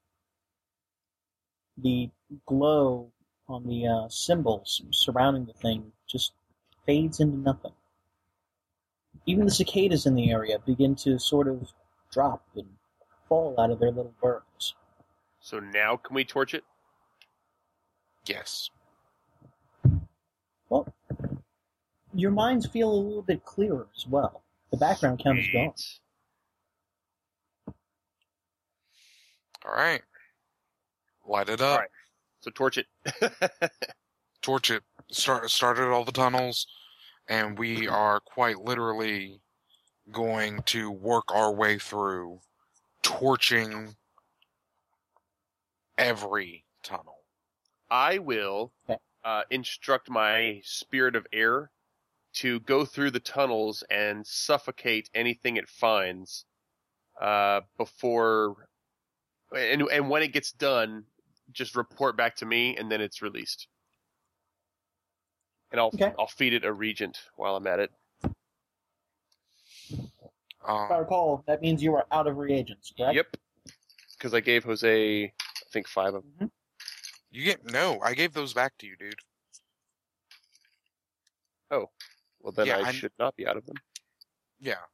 [1.83, 2.11] The
[2.47, 3.11] glow
[3.49, 6.33] on the uh, symbols surrounding the thing just
[6.87, 7.72] fades into nothing.
[9.26, 11.72] Even the cicadas in the area begin to sort of
[12.11, 12.66] drop and
[13.28, 14.74] fall out of their little burrows.
[15.41, 16.64] So now can we torch it?
[18.26, 18.70] Yes.
[20.68, 20.93] Well,
[22.14, 24.43] your minds feel a little bit clearer as well.
[24.70, 25.74] The background count is gone.
[29.64, 30.03] All right.
[31.27, 31.81] Light it up.
[31.81, 31.89] Right.
[32.41, 32.87] So torch it.
[34.43, 34.83] Torch it.
[35.11, 36.66] Start started all the tunnels,
[37.29, 39.41] and we are quite literally
[40.11, 42.41] going to work our way through
[43.03, 43.95] torching
[45.97, 47.18] every tunnel.
[47.91, 48.73] I will
[49.25, 51.70] uh, instruct my spirit of air
[52.35, 56.47] to go through the tunnels and suffocate anything it finds
[57.20, 58.68] uh, before,
[59.55, 61.05] and and when it gets done,
[61.53, 63.68] just report back to me, and then it's released.
[65.70, 66.12] And I'll Okay.
[66.18, 67.92] I'll feed it a reagent while I'm at it.
[69.90, 73.14] If I Um, recall, that means you are out of reagents, correct?
[73.16, 73.36] Yep,
[74.16, 75.32] because I gave Jose, I
[75.72, 76.53] think five of them.
[77.30, 78.00] you get no.
[78.03, 79.18] I gave those back to you, dude.
[81.70, 81.90] Oh,
[82.40, 83.76] well, then Yeah, I I'm- should not be out of them.
[84.61, 84.84] Yeah.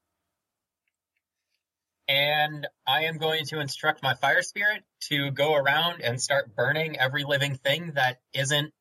[2.09, 6.99] And I am going to instruct my fire spirit to go around and start burning
[6.99, 8.73] every living thing that isn't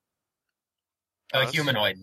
[1.33, 1.51] a Us?
[1.51, 1.97] humanoid.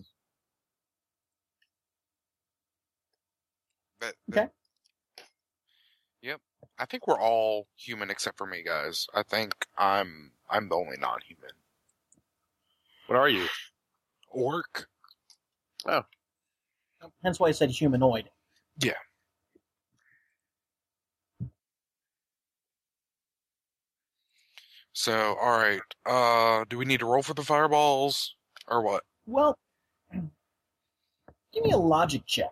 [4.01, 4.47] That, Okay.
[6.21, 6.41] Yep.
[6.77, 9.07] I think we're all human except for me, guys.
[9.13, 11.51] I think I'm I'm the only non-human.
[13.07, 13.47] What are you?
[14.29, 14.87] Orc.
[15.87, 16.03] Oh.
[17.23, 18.29] Hence why I said humanoid.
[24.97, 25.81] So, all right.
[26.05, 28.33] Uh, do we need to roll for the fireballs
[28.65, 29.03] or what?
[29.25, 29.59] Well,
[30.13, 32.51] give me a logic check.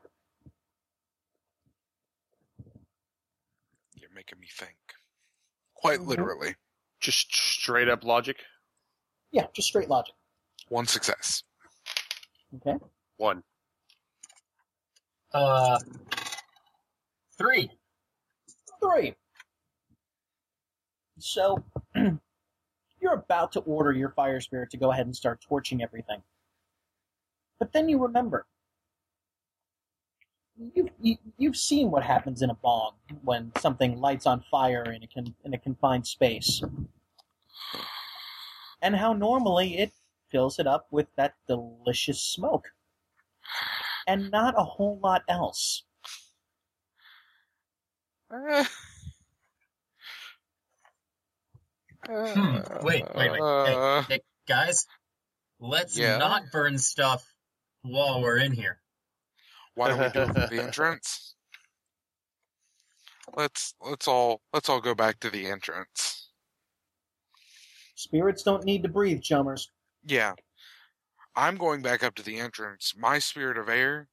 [3.95, 4.75] You're making me think.
[5.73, 6.07] Quite Mhm.
[6.07, 6.55] literally.
[6.99, 8.43] Just straight up logic.
[9.31, 10.13] Yeah, just straight logic.
[10.67, 11.43] One success.
[12.55, 12.75] Okay.
[13.15, 13.41] One.
[15.31, 15.79] Uh,
[17.37, 17.71] three.
[18.81, 19.15] Three.
[21.19, 21.63] So,
[23.03, 26.23] you're about to order your fire spirit to go ahead and start torching everything.
[27.59, 28.47] But then you remember.
[30.73, 32.93] You've, you, you've seen what happens in a bog
[33.23, 36.61] when something lights on fire in a, con, in a confined space.
[38.81, 39.91] And how normally it
[40.31, 42.69] fills it up with that delicious smoke.
[44.07, 45.83] And not a whole lot else.
[48.49, 48.65] Eh.
[52.07, 53.41] Hmm, wait, wait, wait.
[53.41, 54.85] Uh, Hey, guys,
[55.59, 56.17] let's Yeah?
[56.17, 57.23] not burn stuff
[57.83, 58.79] while we're in here.
[59.75, 61.35] Why don't we do it from the entrance?
[63.35, 66.29] Let's let's all let's all go back to the entrance.
[67.95, 69.69] Spirits don't need to breathe, chummers.
[70.05, 70.33] Yeah.
[71.35, 72.93] I'm going back up to the entrance.
[72.97, 74.09] My spirit of air.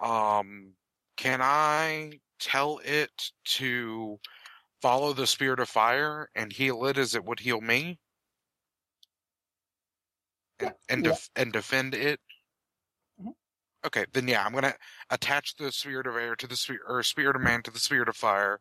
[0.00, 0.74] Um
[1.16, 4.18] can I tell it to
[4.82, 7.98] follow the spirit of fire and heal it as it would heal me?
[10.60, 11.04] And and, Yeah.
[11.04, 12.20] def- and defend it?
[13.20, 13.34] Mhm.
[13.86, 14.74] Okay, then yeah, I'm gonna
[15.10, 18.08] attach the spirit of air to the spirit or spirit of man to the spirit
[18.08, 18.60] of fire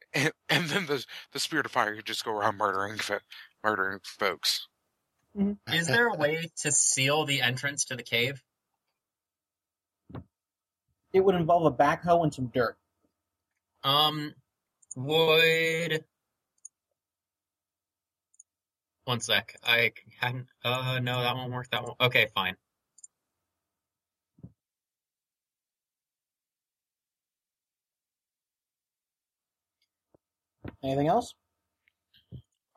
[0.14, 3.20] and, and then the the spirit of fire could just go around murdering fo-
[3.64, 4.68] murdering folks.
[5.70, 8.42] Is there a way to seal the entrance to the cave?
[11.12, 12.76] It would involve a backhoe and some dirt.
[13.84, 14.34] Um,
[14.96, 16.04] would.
[19.04, 19.56] One sec.
[19.62, 20.46] I hadn't.
[20.64, 21.68] Uh, no, that won't work.
[21.70, 22.00] That won't.
[22.00, 22.56] Okay, fine.
[30.82, 31.34] Anything else?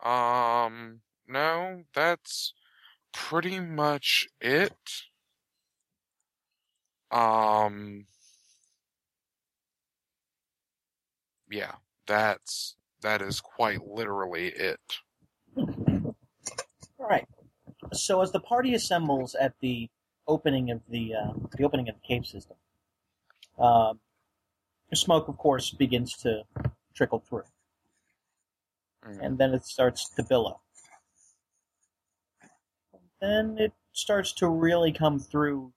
[0.04, 2.54] Um, no, that's
[3.12, 4.74] pretty much it.
[7.12, 8.06] Um,
[11.50, 11.76] yeah,
[12.08, 14.80] that's that is quite literally it.
[15.58, 16.16] All
[17.00, 17.28] right.
[17.94, 19.90] So as the party assembles at the
[20.28, 22.58] opening of the uh, the opening of the cave system,
[23.60, 24.00] um,
[24.94, 26.44] smoke, of course, begins to
[26.94, 27.44] trickle through,
[29.06, 29.20] Mm.
[29.22, 30.62] and then it starts to billow.
[33.22, 35.72] Then it starts to really come through,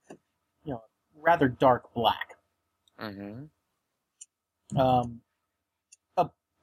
[0.65, 0.83] you know,
[1.15, 2.37] rather dark black.
[2.99, 4.79] Mm-hmm.
[4.79, 5.05] Um, uh,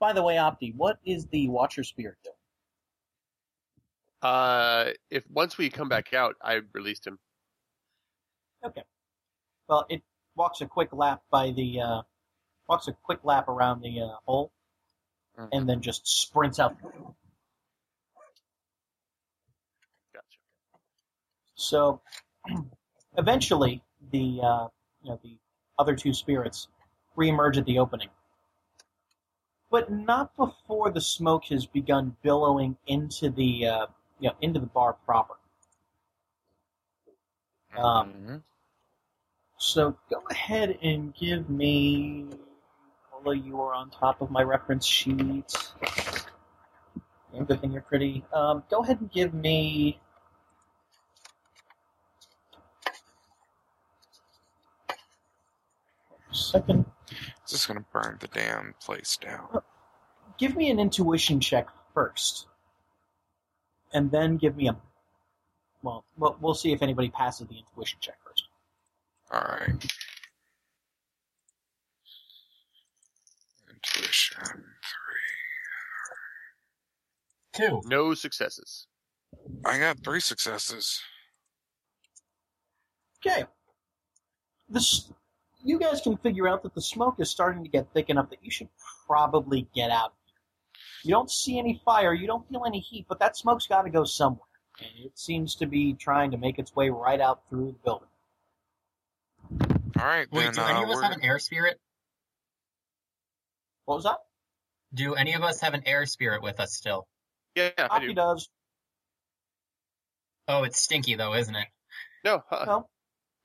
[0.06, 2.36] by the way, Opti, what is the Watcher Spirit doing?
[4.22, 7.18] Uh, if once we come back out, I released him.
[8.64, 8.84] Okay.
[9.68, 10.04] Well, it
[10.36, 12.02] walks a quick lap by the uh,
[12.70, 14.52] walks a quick lap around the uh, hole,
[15.40, 15.50] Mhm.
[15.54, 16.80] and then just sprints out.
[20.14, 20.38] Gotcha.
[21.56, 22.00] So,
[23.18, 23.82] eventually,
[24.12, 24.68] the uh,
[25.02, 25.40] you know the
[25.80, 26.68] other two spirits
[27.18, 28.10] reemerge at the opening,
[29.76, 33.86] but not before the smoke has begun billowing into the uh,
[34.22, 35.34] you know into the bar proper.
[37.78, 38.44] Um, Mhm.
[39.58, 42.26] So go ahead and give me,
[43.14, 45.54] although you are on top of my reference sheet,
[47.34, 48.24] and good thing you're pretty.
[48.32, 50.00] Um, go ahead and give me.
[56.32, 56.86] Second,
[57.46, 59.62] It's just gonna burn the damn place down.
[60.40, 62.48] give me an intuition check first,
[63.94, 64.76] and then give me a.
[65.84, 68.46] Well, we'll we'll see if anybody passes the intuition check first.
[69.32, 69.86] Alright.
[73.70, 74.42] Intuition
[77.54, 77.68] three.
[77.68, 77.82] Two.
[77.86, 78.88] No successes.
[79.64, 81.00] I got three successes.
[83.24, 83.46] Okay.
[84.68, 85.12] This,
[85.66, 88.40] you guys can figure out that the smoke is starting to get thick enough that
[88.44, 88.70] you should
[89.08, 90.08] probably get out.
[90.08, 90.80] Of here.
[91.04, 93.90] You don't see any fire, you don't feel any heat, but that smoke's got to
[93.90, 94.48] go somewhere.
[94.80, 98.08] And it seems to be trying to make its way right out through the building.
[99.98, 101.80] Alright, Wait, then do any uh, of us we're- have an air spirit?
[103.86, 104.18] What was that?
[104.94, 107.08] Do any of us have an air spirit with us still?
[107.56, 108.14] Yeah, I do.
[108.14, 108.50] does.
[110.48, 111.68] Oh, it's stinky though, isn't it?
[112.24, 112.90] No, uh, No.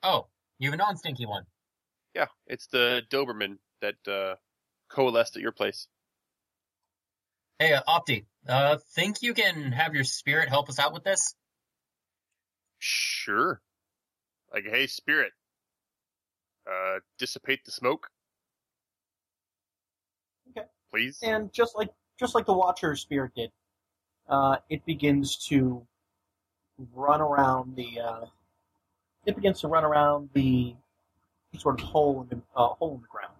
[0.02, 0.26] Oh,
[0.58, 1.44] you have a non-stinky one.
[2.14, 4.36] Yeah, it's the Doberman that uh,
[4.88, 5.86] coalesced at your place.
[7.58, 11.34] Hey, uh, Opti, uh, think you can have your spirit help us out with this?
[12.78, 13.60] Sure.
[14.52, 15.32] Like, hey, spirit,
[16.66, 18.08] uh, dissipate the smoke.
[20.50, 20.66] Okay.
[20.90, 21.18] Please.
[21.22, 23.50] And just like just like the Watcher spirit did,
[24.28, 25.86] uh, it begins to
[26.94, 28.00] run around the.
[28.00, 28.26] Uh,
[29.26, 30.74] it begins to run around the
[31.58, 33.34] sort of hole in the uh, hole in the ground,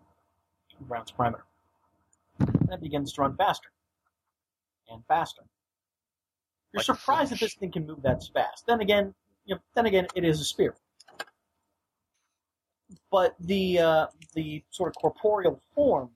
[0.79, 1.45] the ground's perimeter,
[2.39, 3.71] and it begins to run faster
[4.91, 5.43] and faster.
[6.73, 8.67] You're Like surprised that this thing can move that fast.
[8.67, 9.15] Then again,
[9.45, 10.77] you know, then again, it is a spirit.
[13.11, 16.11] But the uh, the sort of corporeal form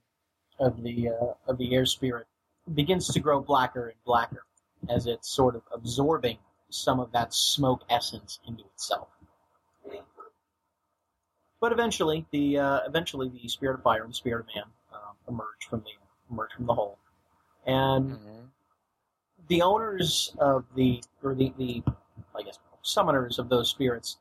[0.59, 2.27] of the uh, of the air spirit
[2.75, 4.45] begins to grow blacker and blacker
[4.89, 6.39] as it's sort of absorbing
[6.71, 9.09] some of that smoke essence into itself.
[11.61, 15.17] But eventually, the uh, eventually the spirit of fire and the spirit of man um,
[15.29, 15.93] emerge from the
[16.31, 16.99] emerge from the hole,
[17.67, 18.51] and Mhm.
[19.49, 21.83] the owners of the or the, the
[22.35, 24.19] I guess summoners of those spirits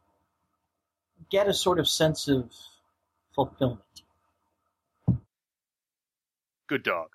[1.29, 2.51] get a sort of sense of
[3.35, 4.03] fulfillment.
[6.67, 7.09] Good dog.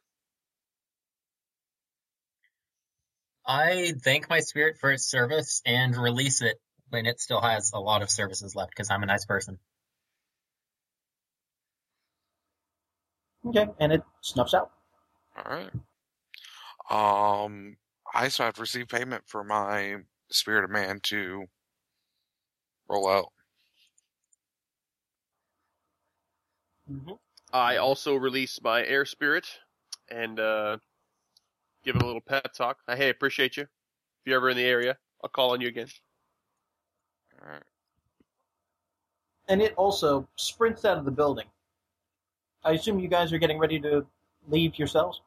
[3.46, 7.80] I thank my spirit for its service and release it when it still has a
[7.80, 9.58] lot of services left because I'm a nice person.
[13.48, 14.70] Okay, and it snuffs out.
[15.38, 15.70] Alright.
[16.90, 17.76] Um,
[18.14, 19.96] I still have to receive payment for my
[20.30, 21.46] Spirit of Man to
[22.88, 23.32] roll out.
[26.90, 27.12] Mm-hmm.
[27.52, 29.46] I also release my air spirit,
[30.10, 30.78] and uh,
[31.84, 32.78] give him a little pet talk.
[32.86, 33.62] Hey, appreciate you.
[33.62, 33.68] If
[34.26, 35.88] you're ever in the area, I'll call on you again.
[37.40, 37.62] All right.
[39.48, 41.46] And it also sprints out of the building.
[42.68, 44.06] I assume you guys are getting ready to
[44.46, 45.22] leave yourselves.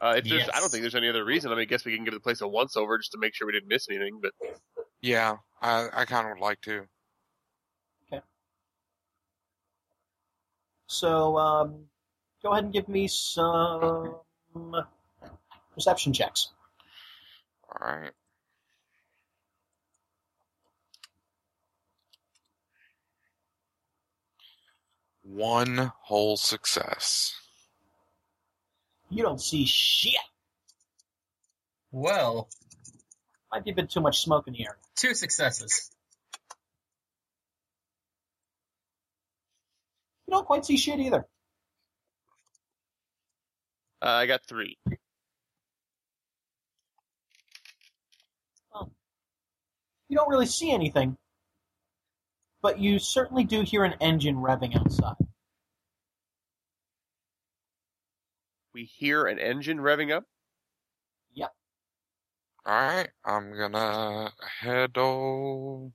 [0.00, 1.50] Uh, if there's, I don't think there's any other reason.
[1.52, 3.34] I mean, I guess we can give the place a once over just to make
[3.34, 4.20] sure we didn't miss anything.
[4.22, 4.32] But
[5.02, 6.86] Yeah, I I kind of would like to.
[8.10, 8.22] Okay.
[10.86, 11.84] So um,
[12.42, 14.14] go ahead and give me some
[15.74, 16.48] perception checks.
[17.68, 18.12] All right.
[25.30, 27.34] One whole success.
[29.10, 30.14] You don't see shit.
[31.92, 32.48] Well,
[33.52, 34.76] Might be a bit too much smoke in the area.
[34.96, 35.90] two successes.
[40.26, 41.26] You don't quite see shit either.
[44.02, 44.78] uh, I got three.
[50.08, 51.16] You don't really see anything,
[52.62, 55.16] but you certainly do hear an engine revving outside.
[58.74, 60.24] We hear an engine revving up.
[61.34, 61.52] Yep.
[62.66, 65.92] All right, I'm gonna head o-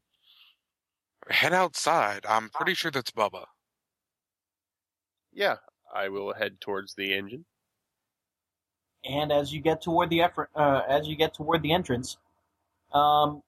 [1.29, 2.25] head outside.
[2.27, 3.45] I'm pretty sure that's Bubba.
[5.31, 5.57] Yeah,
[5.93, 7.45] I will head towards the engine.
[9.05, 12.17] And as you get toward the effort, uh, as you get toward the entrance,
[12.93, 13.43] um,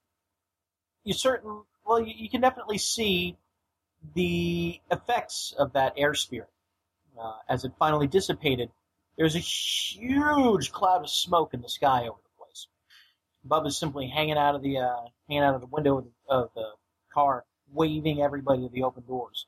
[1.04, 3.38] you certain well, you, you can definitely see
[4.14, 6.50] the effects of that air spirit
[7.20, 8.70] uh, as it finally dissipated.
[9.18, 12.68] There's a huge cloud of smoke in the sky over the place.
[13.44, 16.34] Bub is simply hanging out of the uh, hanging out of the window of the,
[16.34, 16.70] of the
[17.14, 19.48] car, waving everybody to the open doors.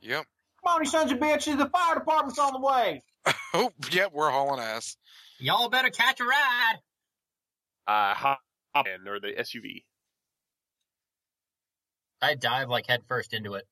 [0.00, 0.26] Yep.
[0.64, 1.56] Come on, you sons of bitches!
[1.56, 3.02] The fire department's on the way.
[3.54, 4.96] Oh, yep, we're hauling ass.
[5.38, 6.76] Y'all better catch a ride.
[7.86, 8.40] Uh, hop
[8.74, 9.84] hop in, or the SUV.
[12.22, 13.66] I dive like head first into it.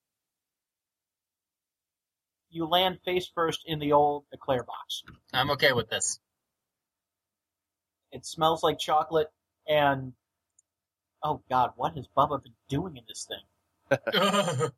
[2.50, 5.04] You land face first in the old Eclair box.
[5.32, 6.18] I'm okay with this.
[8.10, 9.28] It smells like chocolate,
[9.68, 10.14] and
[11.22, 13.38] oh god, what has Bubba been doing in this thing?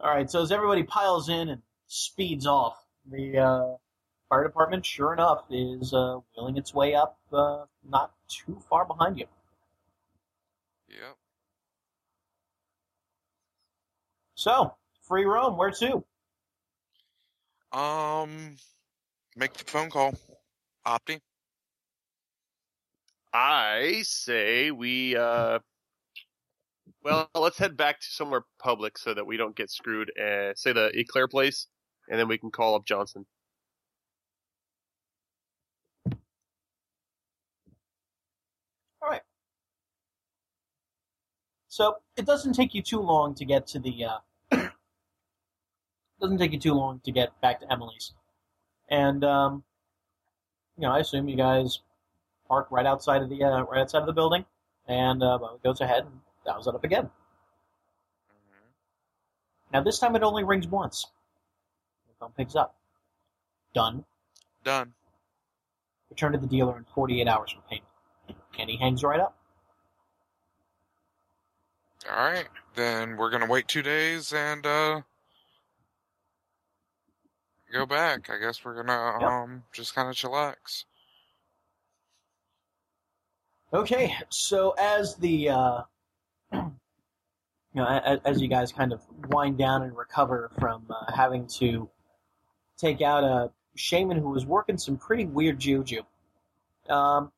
[0.00, 2.76] All right, so as everybody piles in and speeds off,
[3.10, 3.76] the uh,
[4.28, 9.18] fire department, sure enough, is uh, wheeling its way up, uh, not too far behind
[9.18, 9.26] you.
[10.90, 11.16] Yep.
[14.34, 16.04] So, free roam, where to?
[17.72, 18.56] Um,
[19.36, 20.14] make the phone call.
[20.86, 21.20] Opti.
[23.32, 25.60] I say we, uh,
[27.04, 30.10] well, let's head back to somewhere public so that we don't get screwed.
[30.18, 31.68] Uh, say the Eclair place,
[32.08, 33.26] and then we can call up Johnson.
[39.02, 39.22] All right.
[41.80, 44.04] So it doesn't take you too long to get to the.
[44.04, 44.18] Uh,
[46.20, 48.12] doesn't take you too long to get back to Emily's,
[48.90, 49.64] and um,
[50.76, 51.80] you know I assume you guys
[52.46, 54.44] park right outside of the uh, right outside of the building,
[54.88, 57.08] and uh, well, it goes ahead and dials it up again.
[59.72, 61.06] Now this time it only rings once.
[62.08, 62.76] The phone picks up.
[63.72, 64.04] Done.
[64.64, 64.92] Done.
[66.10, 67.86] Return to the dealer in 48 hours for payment.
[68.58, 69.39] And he hangs right up.
[72.08, 72.46] All right.
[72.74, 75.02] Then we're gonna wait two days and uh
[77.72, 78.30] go back.
[78.30, 79.30] I guess we're gonna Yep.
[79.30, 80.84] um just kind of chillax.
[83.72, 85.82] Okay, so as the uh,
[86.52, 86.70] you
[87.76, 91.88] know, as, as you guys kind of wind down and recover from uh, having to
[92.76, 96.02] take out a shaman who was working some pretty weird juju,
[96.88, 97.30] um,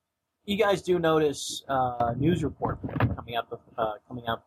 [0.47, 2.79] you guys do notice uh, a news report
[3.15, 4.43] coming the uh, coming the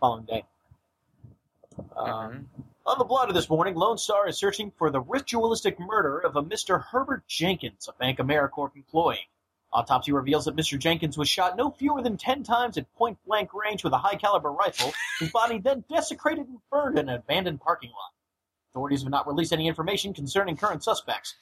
[0.00, 0.44] following day.
[1.96, 2.48] Um,
[2.86, 6.42] On the blotter this morning, Lone Star is searching for the ritualistic murder of a
[6.42, 6.82] Mr.
[6.82, 9.28] Herbert Jenkins, a Bank AmeriCorp employee.
[9.72, 10.78] Autopsy reveals that Mr.
[10.78, 14.14] Jenkins was shot no fewer than ten times at point blank range with a high
[14.14, 18.12] caliber rifle, his body then desecrated and burned in an abandoned parking lot.
[18.72, 21.34] Authorities have not released any information concerning current suspects.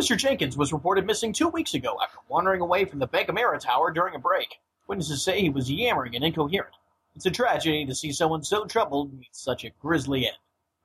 [0.00, 0.16] Mr.
[0.16, 3.92] Jenkins was reported missing two weeks ago after wandering away from the Bank Ameri Tower
[3.92, 4.58] during a break.
[4.88, 6.74] Witnesses say he was yammering and incoherent.
[7.18, 10.36] It's a tragedy to see someone so troubled meet such a grisly end.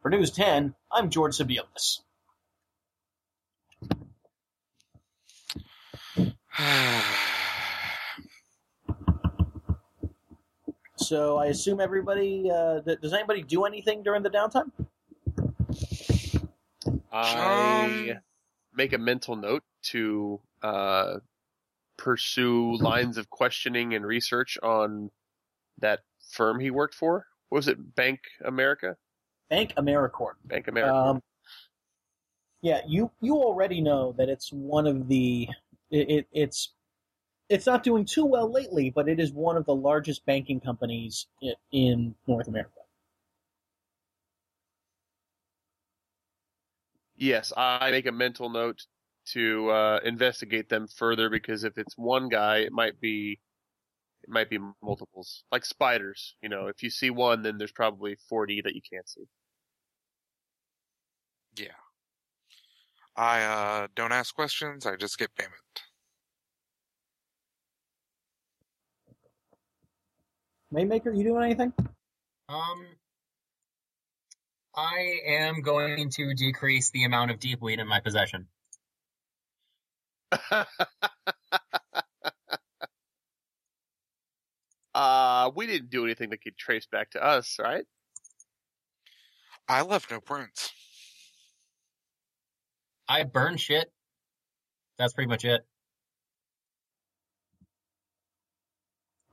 [0.02, 2.00] For News 10, I'm George Sebelius.
[10.96, 12.50] So I assume everybody.
[12.50, 14.72] Uh, th- does anybody do anything during the downtime?
[17.12, 18.22] I Um,
[18.74, 21.20] make a mental note to uh,
[21.98, 25.12] pursue lines of questioning and research on
[25.80, 26.00] that
[26.34, 27.26] firm he worked for.
[27.50, 28.96] What was it Bank America?
[29.50, 30.34] Bank AmeriCorp.
[30.46, 30.96] Bank America.
[30.96, 31.22] Um,
[32.62, 35.48] yeah, you you already know that it's one of the
[35.92, 36.74] it, it it's
[37.50, 41.28] it's not doing too well lately, but it is one of the largest banking companies
[41.42, 42.84] in, in North America.
[47.24, 48.86] yes, I make a mental note
[49.26, 53.40] to uh, investigate them further because if it's one guy, it might be
[54.24, 56.36] it might be multiples, like spiders.
[56.42, 59.24] You know, if you see one, then there's probably forty that you can't see.
[61.56, 61.68] Yeah.
[63.16, 64.86] I uh, don't ask questions.
[64.86, 65.54] I just get payment.
[70.72, 71.72] Rainmaker, you doing anything?
[72.50, 72.86] Um,
[74.76, 78.48] I am going to decrease the amount of deepweed in my possession.
[85.44, 87.86] uh, we didn't do anything that could trace back to us, right?
[89.68, 90.72] I left no prints.
[93.08, 93.92] I burn shit.
[94.98, 95.66] That's pretty much it.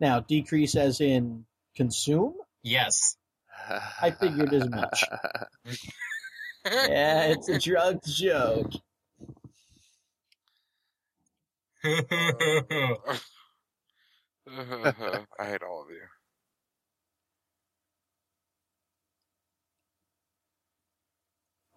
[0.00, 1.44] Now, decrease as in
[1.76, 2.34] consume?
[2.62, 3.16] Yes.
[4.00, 5.04] I figured as much.
[6.62, 8.72] Yeah, it's a drug joke.
[14.50, 16.00] I hate all of you.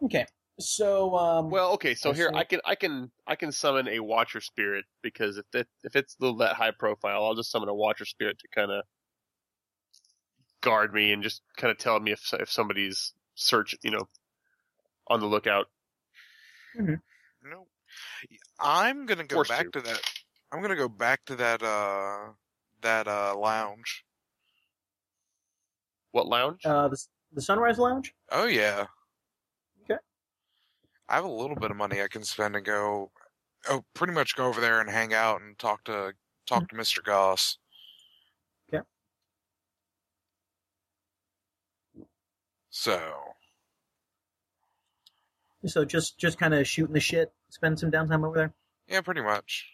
[0.06, 0.26] Okay,
[0.60, 2.38] so um, well, okay, so I here see.
[2.38, 6.16] I can I can I can summon a Watcher Spirit because if that if it's
[6.20, 8.84] a little that high profile, I'll just summon a Watcher Spirit to kind of
[10.62, 14.08] guard me and just kind of tell me if if somebody's search you know
[15.08, 15.68] on the lookout.
[16.76, 17.68] No.
[18.60, 19.82] I'm gonna go Forced back to.
[19.82, 20.02] to that.
[20.52, 22.32] I'm gonna go back to that uh
[22.84, 24.06] that uh lounge.
[26.12, 26.62] What lounge?
[26.66, 27.04] uh, the
[27.34, 28.14] the Sunrise Lounge.
[28.32, 28.86] Oh yeah.
[29.84, 30.00] Okay.
[31.10, 33.12] I have a little bit of money I can spend and go.
[33.70, 36.14] Oh, pretty much go over there and hang out and talk to
[36.46, 37.58] talk to Mister Goss.
[38.72, 38.84] Okay.
[42.70, 43.00] So
[45.66, 48.54] So just just kind of shooting the shit, spend some downtime over there.
[48.88, 49.66] yeah, pretty much.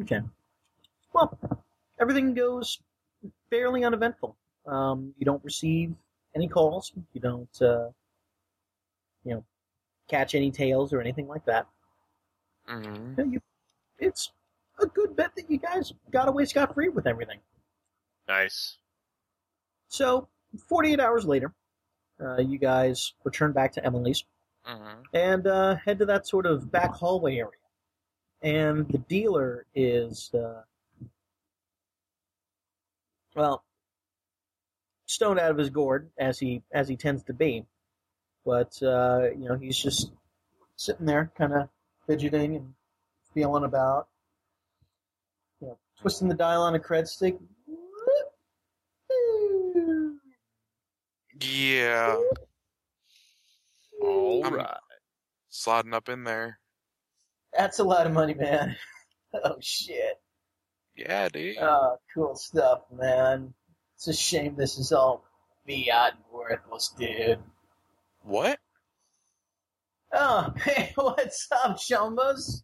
[0.00, 0.20] Okay.
[1.12, 1.38] Well,
[2.02, 2.80] everything goes
[3.48, 4.36] fairly uneventful.
[4.66, 5.94] Um, you don't receive
[6.34, 6.92] any calls.
[7.14, 7.88] You don't, uh,
[9.24, 9.44] you know,
[10.08, 11.66] catch any tails or anything like that.
[12.66, 13.40] hmm You-
[13.98, 14.32] It's
[14.80, 17.40] a good bet that you guys got away scot free with everything.
[18.26, 18.78] Nice.
[19.88, 21.52] So, 48 hours later,
[22.20, 24.24] uh, you guys return back to Emily's
[24.64, 27.60] hmm and uh, head to that sort of back hallway area.
[28.42, 30.62] And the dealer is, uh,
[33.34, 33.64] well,
[35.06, 37.64] stoned out of his gourd as he as he tends to be,
[38.44, 40.10] but uh, you know he's just
[40.76, 41.68] sitting there, kind of
[42.06, 42.74] fidgeting and
[43.34, 44.08] feeling about,
[45.60, 47.36] you know, twisting the dial on a cred stick.
[51.40, 52.16] Yeah,
[54.00, 54.76] All I'm- right.
[55.48, 56.58] sliding up in there.
[57.56, 58.76] That's a lot of money, man.
[59.34, 60.20] Oh shit.
[61.02, 61.56] Yeah, dude.
[61.60, 63.52] Oh, cool stuff, man.
[63.96, 65.24] It's a shame this is all
[65.66, 67.40] fiat and worthless, dude.
[68.22, 68.58] what?
[70.12, 72.62] Oh, hey, what's up, chumbas?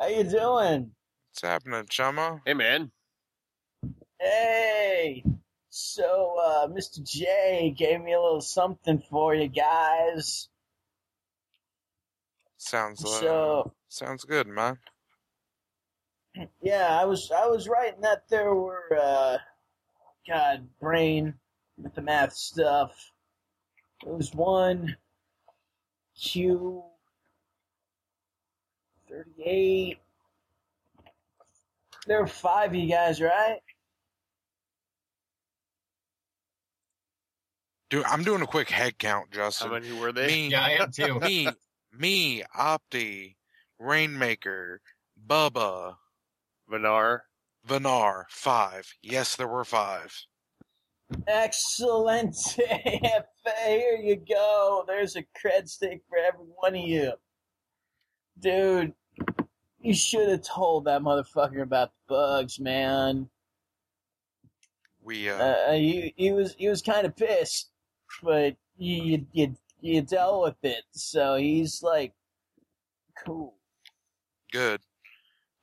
[0.00, 0.90] How you doing?
[1.30, 2.40] What's happening, Chumma?
[2.44, 2.90] Hey man.
[4.18, 5.22] Hey,
[5.68, 7.04] so uh, Mr.
[7.04, 10.48] J gave me a little something for you guys.
[12.56, 14.78] Sounds uh, So sounds good, man.
[16.62, 19.38] Yeah, I was I was right in that there were uh,
[20.28, 21.34] God brain
[21.78, 22.92] with the math stuff.
[24.06, 24.96] It was one
[26.20, 26.84] Q
[29.08, 29.98] thirty eight.
[32.06, 33.60] There were five of you guys, right?
[37.90, 39.68] Dude, I'm doing a quick head count, Justin.
[39.68, 39.90] How Justin.
[39.90, 40.26] many were they?
[40.28, 41.18] Me, Yeah, I am too.
[41.20, 41.48] me,
[41.92, 43.34] me, Opti,
[43.80, 44.80] Rainmaker,
[45.26, 45.96] Bubba,
[46.70, 47.22] Vinar.
[47.66, 48.86] Vinar, five.
[49.02, 50.14] Yes, there were five.
[51.26, 52.36] Excellent.
[53.66, 54.84] Here you go.
[54.86, 57.12] There's a cred stick for every one of you.
[58.38, 58.94] Dude,
[59.80, 63.28] you should have told that motherfucker about the bugs, man.
[65.02, 67.70] We uh, Uh, he, he was he was kind of pissed,
[68.22, 72.12] but you, you you you dealt with it, so he's like,
[73.24, 73.54] cool.
[74.52, 74.80] Good.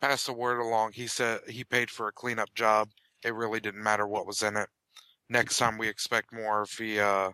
[0.02, 0.91] Pass the word along.
[0.94, 2.90] He said he paid for a cleanup job.
[3.24, 4.69] It really didn't matter what was in it.
[5.30, 7.32] Next time we expect more if he uh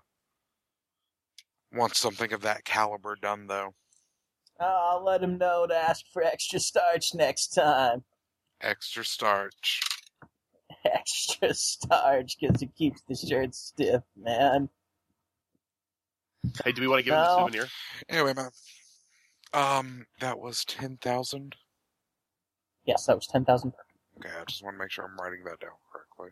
[1.73, 3.73] wants something of that caliber done though.
[4.59, 8.03] I'll let him know to ask for extra starch next time.
[8.61, 9.81] Extra starch.
[10.85, 14.69] Extra starch, because it keeps the shirt stiff, man.
[16.63, 17.67] Hey, do we want to give him a souvenir?
[18.09, 18.49] Anyway, man.
[19.53, 21.55] Um, that was ten thousand.
[22.85, 23.83] Yes, that was 10,000 per.
[24.19, 26.31] Okay, I just want to make sure I'm writing that down correctly.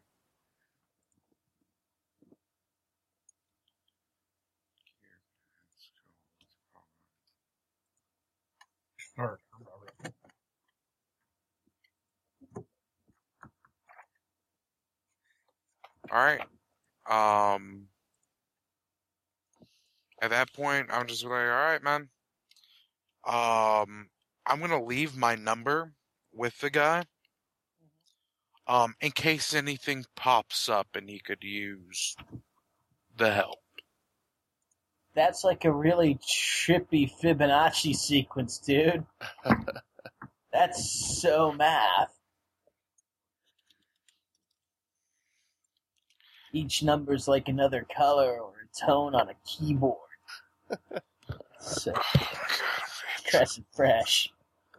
[16.11, 16.41] All right.
[17.09, 17.87] Um.
[20.21, 22.09] At that point, I'm just like, all right, man.
[23.25, 24.09] Um,
[24.45, 25.93] I'm gonna leave my number
[26.33, 27.03] with the guy.
[28.67, 32.15] Um, in case anything pops up and he could use
[33.17, 33.59] the help.
[35.13, 39.05] That's like a really trippy Fibonacci sequence, dude.
[40.53, 42.13] That's so math.
[46.53, 49.97] Each number's like another color or a tone on a keyboard.
[51.59, 51.93] so
[53.33, 54.31] Oh, fresh.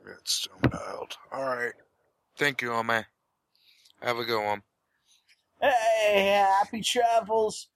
[0.06, 1.16] It's stoned out.
[1.32, 1.72] All right.
[2.38, 3.04] Thank you, Ome.
[4.00, 4.62] Have a good one.
[5.60, 6.26] Hey,
[6.58, 7.68] happy travels.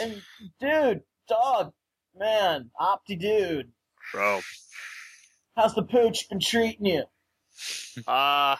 [0.00, 0.22] And
[0.60, 1.72] dude, dog,
[2.18, 3.70] man, Opti dude,
[4.12, 4.40] Bro.
[5.56, 7.04] how's the pooch been treating you?
[8.06, 8.56] Uh,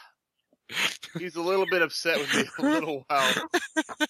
[1.18, 3.34] he's a little bit upset with me a little while,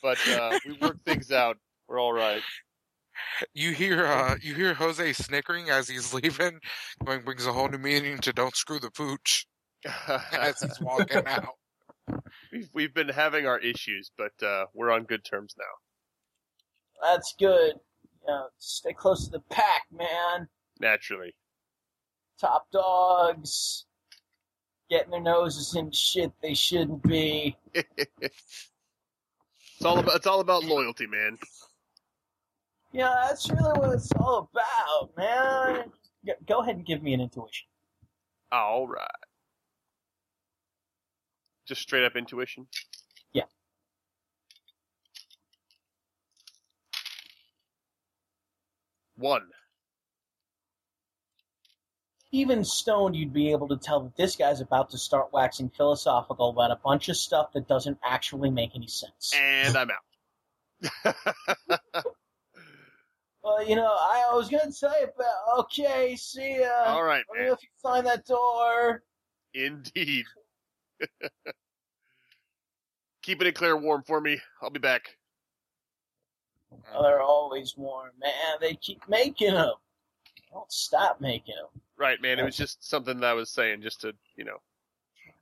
[0.03, 1.59] but uh, we worked things out.
[1.89, 2.43] We're all right.
[3.55, 6.59] You hear, uh, you hear Jose snickering as he's leaving.
[7.05, 9.47] Going brings a whole new meaning to "Don't screw the pooch"
[10.33, 11.55] as he's walking out.
[12.53, 17.09] we've, we've been having our issues, but uh, we're on good terms now.
[17.11, 17.75] That's good.
[18.23, 20.49] You know, stay close to the pack, man.
[20.81, 21.35] Naturally.
[22.41, 23.87] Top dogs
[24.91, 27.57] getting their noses in shit they shouldn't be.
[29.79, 31.37] It's all about it's all about loyalty, man.
[32.97, 35.93] Yeah, that's really what it's all about, man.
[36.25, 37.67] Go- Go ahead and give me an intuition.
[38.51, 39.07] All right.
[41.69, 42.67] Just straight up intuition.
[43.35, 43.43] Yeah.
[49.17, 49.43] One.
[52.33, 56.49] Even stoned, you'd be able to tell that this guy's about to start waxing philosophical
[56.49, 59.35] about a bunch of stuff that doesn't actually make any sense.
[59.37, 59.91] And I'm
[61.05, 61.15] out.
[63.47, 65.61] Well, you know, I was gonna tell you about.
[65.61, 66.83] Okay, see ya.
[66.87, 67.53] all right, Let me know man.
[67.53, 69.05] if you find that door.
[69.55, 70.25] Indeed.
[73.23, 74.41] Keeping it clear warm for me.
[74.61, 75.17] I'll be back.
[76.93, 78.57] Oh, they're always warm, man.
[78.61, 79.75] They keep making them.
[80.53, 81.83] Don't stop making them.
[81.97, 82.41] Right, man.
[82.41, 84.59] It was just something that I was saying just to, you know,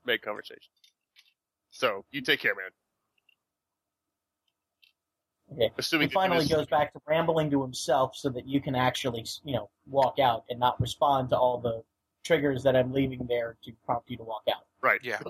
[0.05, 0.61] make conversation.
[1.71, 2.69] So, you take care, man.
[5.53, 5.71] Okay.
[5.77, 9.25] Assuming He finally that goes back to rambling to himself so that you can actually,
[9.43, 11.83] you know, walk out and not respond to all the
[12.23, 14.63] triggers that I'm leaving there to prompt you to walk out.
[14.81, 14.99] Right.
[15.03, 15.19] Yeah.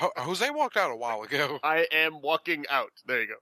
[0.00, 1.58] Um, Jose walked out a while ago.
[1.64, 2.90] I am walking out.
[3.06, 3.34] There you go.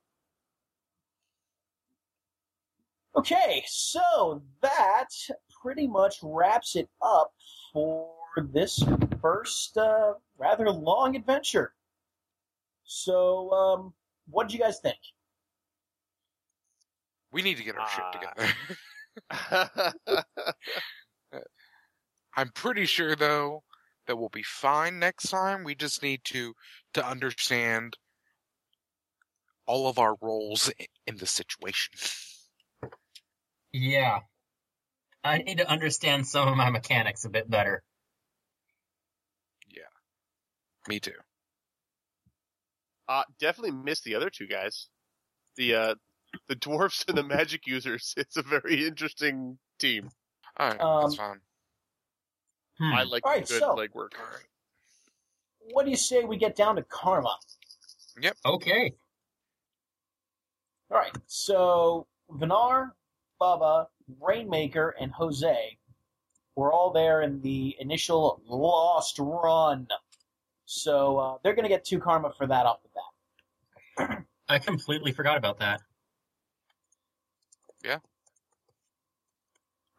[3.16, 5.08] Okay, so that
[5.62, 7.32] pretty much wraps it up
[7.72, 8.08] for
[8.52, 8.82] this
[9.20, 11.74] first uh, rather long adventure.
[12.84, 13.94] So, um,
[14.28, 14.98] what did you guys think?
[17.36, 18.12] We need to get our shit Ah.
[19.30, 20.24] together.
[22.34, 23.62] I'm pretty sure though
[24.06, 25.62] that we'll be fine next time.
[25.62, 26.54] We just need to
[26.94, 27.98] to understand
[29.66, 30.72] all of our roles
[31.06, 31.92] in the situation.
[33.70, 34.20] Yeah.
[35.22, 37.82] I need to understand some of my mechanics a bit better.
[39.68, 39.82] Yeah.
[40.88, 41.12] Me too.
[43.08, 44.88] uh, definitely missed the other two guys.
[45.56, 45.94] The, uh,
[46.48, 48.14] the dwarfs and the magic users.
[48.18, 50.10] It's a very interesting team.
[50.56, 51.40] All right, Um, that's fine.
[52.78, 52.92] Hmm.
[52.92, 54.12] I like Alright, good so- legwork.
[54.18, 54.44] All right.
[55.72, 57.36] What do you say we get down to karma?
[58.20, 58.36] Yep.
[58.46, 58.92] Okay.
[60.90, 62.92] All right, so Vinar,
[63.40, 63.86] Bubba,
[64.20, 65.76] Rainmaker, and Jose
[66.54, 69.88] were all there in the initial Lost Run.
[70.66, 72.88] So uh, they're going to get two karma for that off the
[74.06, 74.24] bat.
[74.48, 75.80] I completely forgot about that.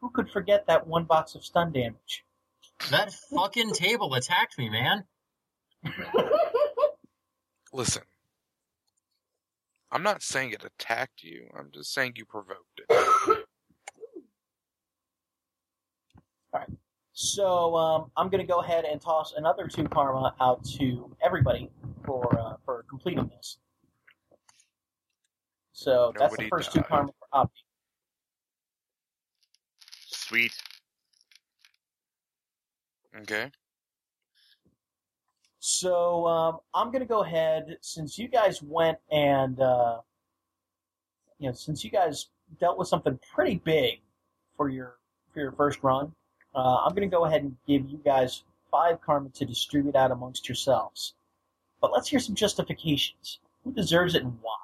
[0.00, 2.24] Who could forget that one box of stun damage?
[2.90, 5.04] That fucking table attacked me, man.
[7.72, 8.02] Listen,
[9.90, 11.48] I'm not saying it attacked you.
[11.58, 12.86] I'm just saying you provoked it.
[12.90, 13.36] All
[16.60, 16.68] right.
[17.12, 21.68] So um, I'm going to go ahead and toss another two karma out to everybody
[22.06, 23.58] for uh, for completing this.
[25.72, 27.64] So that's the Nobody first two karma for Opti.
[30.28, 30.52] Sweet.
[33.22, 33.50] Okay.
[35.58, 40.00] So um, I'm going to go ahead since you guys went and uh,
[41.38, 42.26] you know since you guys
[42.60, 44.00] dealt with something pretty big
[44.58, 44.96] for your
[45.32, 46.12] for your first run,
[46.54, 50.10] uh, I'm going to go ahead and give you guys five karma to distribute out
[50.10, 51.14] amongst yourselves.
[51.80, 53.38] But let's hear some justifications.
[53.64, 54.57] Who deserves it and why?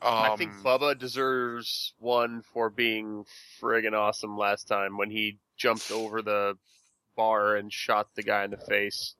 [0.00, 3.24] Um, I think Bubba deserves one for being
[3.60, 6.56] friggin' awesome last time when he jumped over the
[7.16, 9.14] bar and shot the guy in the face.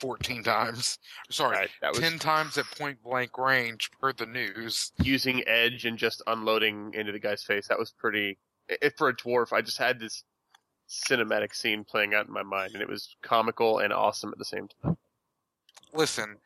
[0.00, 0.98] 14 times.
[1.30, 4.92] Sorry, Right, that was 10 times at point blank range per the news.
[5.02, 7.68] using edge and just unloading into the guy's face.
[7.68, 8.38] That was pretty.
[8.68, 10.24] If for a dwarf, I just had this
[10.88, 14.44] cinematic scene playing out in my mind, and it was comical and awesome at the
[14.46, 14.96] same time.
[15.92, 16.36] Listen,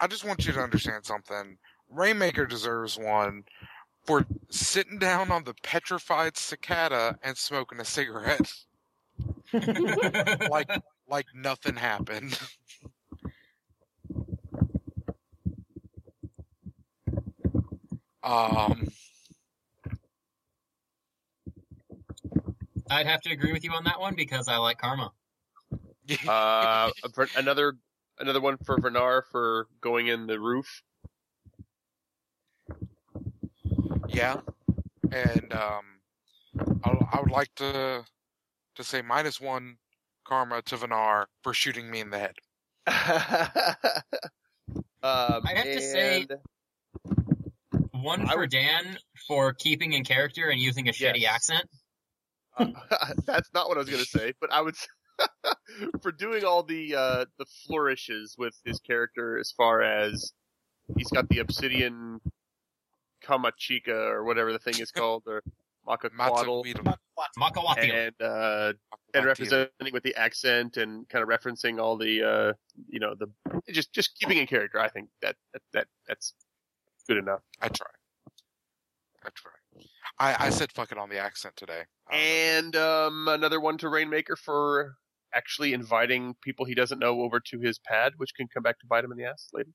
[0.00, 1.58] I just want you to understand something.
[1.90, 3.44] Rainmaker deserves one
[4.04, 8.52] for sitting down on the petrified cicada and smoking a cigarette
[10.50, 10.70] like
[11.08, 12.38] like nothing happened.
[18.22, 18.88] um,
[22.90, 25.12] I'd have to agree with you on that one because I like karma.
[26.26, 26.90] Uh,
[27.36, 27.74] another
[28.18, 30.82] another one for Vinar for going in the roof.
[34.12, 34.36] Yeah,
[35.12, 35.84] and um,
[36.84, 38.04] I, I would like to
[38.76, 39.76] to say minus one
[40.24, 42.34] karma to Vinar for shooting me in the head.
[45.02, 46.26] um, I'd have to say-
[47.92, 51.50] One for would- Dan for keeping in character and using a shitty Yes.
[51.50, 51.68] accent.
[53.26, 54.74] that's not what I was going to say, but I would
[56.02, 60.32] for doing all the uh, the flourishes with his character as far as
[60.96, 62.20] he's got the obsidian
[63.30, 65.42] Kamachica or whatever the thing is called or
[65.86, 66.64] Makaquaddle
[67.78, 68.72] and uh,
[69.14, 72.52] and representing with the accent and kind of referencing all the uh,
[72.88, 73.26] you know the
[73.72, 74.78] just just keeping in character.
[74.78, 76.34] I think that that, that that's
[77.08, 77.40] good enough.
[77.60, 77.86] I try.
[79.24, 79.52] I try.
[80.18, 81.82] I, I said fuck it on the accent today.
[82.10, 84.96] And um, another one to Rainmaker for
[85.34, 88.86] actually inviting people he doesn't know over to his pad, which can come back to
[88.86, 89.70] bite him in the ass later.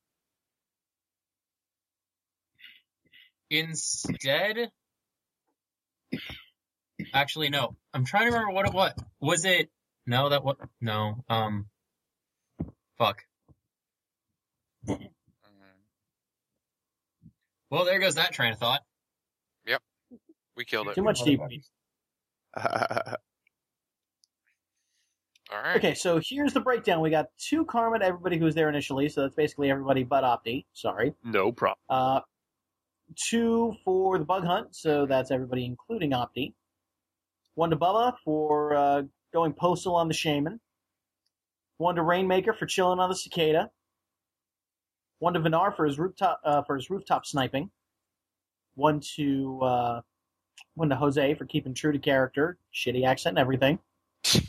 [3.49, 4.71] Instead,
[7.13, 7.75] actually, no.
[7.93, 8.93] I'm trying to remember what it was.
[9.19, 9.69] Was it?
[10.07, 10.57] No, that what?
[10.81, 11.23] No.
[11.29, 11.67] Um.
[12.97, 13.23] Fuck.
[14.87, 15.09] Mhm.
[17.69, 18.81] Well, there goes that train of thought.
[19.65, 19.81] Yep,
[20.55, 20.95] we killed it.
[20.95, 21.39] Too much deep.
[25.51, 25.77] All right.
[25.77, 27.01] Okay, so here's the breakdown.
[27.01, 30.23] We got two karma to everybody who was there initially, so that's basically everybody but
[30.23, 30.65] Opti.
[30.73, 31.13] Sorry.
[31.23, 31.77] no problem.
[31.89, 32.21] Uh,
[33.15, 36.53] two for the bug hunt, so that's everybody including Opti.
[37.55, 39.03] One to Bubba for uh,
[39.33, 40.59] going postal on the shaman.
[41.77, 43.69] One to Rainmaker for chilling on the cicada.
[45.19, 47.71] One to Vinar for his rooftop uh, for his rooftop sniping.
[48.75, 50.01] One to uh,
[50.75, 53.79] one to Jose for keeping true to character, shitty accent and everything.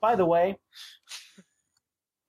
[0.00, 0.58] By the way,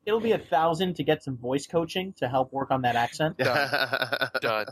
[0.05, 3.37] it'll be a thousand to get some voice coaching to help work on that accent.
[3.37, 4.67] Done.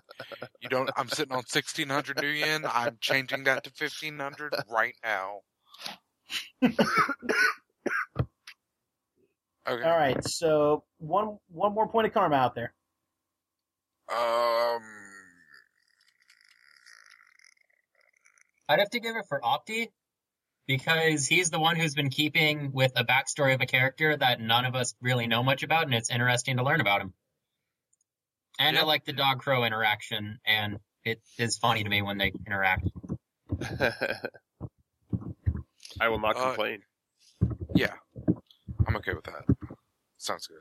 [0.61, 0.89] You don't.
[0.95, 2.69] I'm sitting on 1600 nuyen.
[2.71, 5.39] I'm changing that to 1500 right now.
[9.65, 9.83] Okay.
[9.83, 12.73] All right, so one one more point of karma out there.
[14.11, 14.81] Um.
[18.67, 19.87] I'd have to give it for Opti
[20.67, 24.65] because he's the one who's been keeping with a backstory of a character that none
[24.65, 27.13] of us really know much about, and it's interesting to learn about him.
[28.59, 32.31] And I like the dog crow interaction, and it is funny to me when they
[32.45, 32.87] interact.
[35.99, 36.81] I will not Uh, complain.
[37.75, 37.93] Yeah.
[38.87, 39.43] I'm okay with that.
[40.17, 40.59] Sounds good.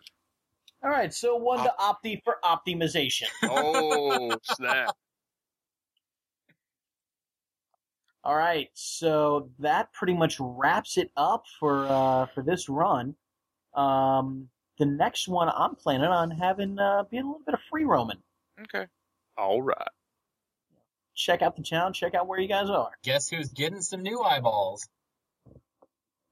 [0.83, 3.29] All right, so one to Opti for optimization.
[3.45, 4.97] Oh snap!
[8.25, 13.17] All right, so that pretty much wraps it up for uh, for this run.
[13.75, 17.85] Um, the next one I'm planning on having uh, being a little bit of free
[17.85, 18.19] roaming.
[18.61, 18.87] Okay.
[19.37, 19.89] All right.
[21.15, 22.91] check out the town, check out where you guys are.
[23.03, 24.89] Guess who's getting some new eyeballs?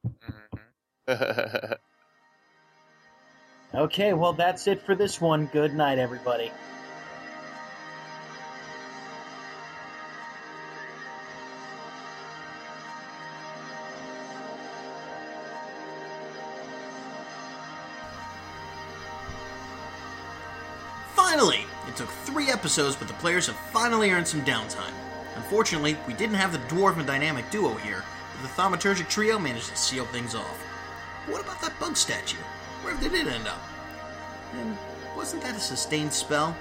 [0.07, 1.77] Mhm.
[3.73, 5.47] Okay, well, that's it for this one.
[5.47, 6.51] Good night, everybody.
[22.41, 24.95] Three episodes, but the players have finally earned some downtime.
[25.37, 28.03] Unfortunately, we didn't have the dwarf and dynamic duo here,
[28.33, 30.59] but the thaumaturgic trio managed to seal things off.
[31.27, 32.39] What about that bug statue?
[32.83, 33.61] Where did it end up?
[34.55, 34.75] And
[35.15, 36.57] wasn't that a sustained spell?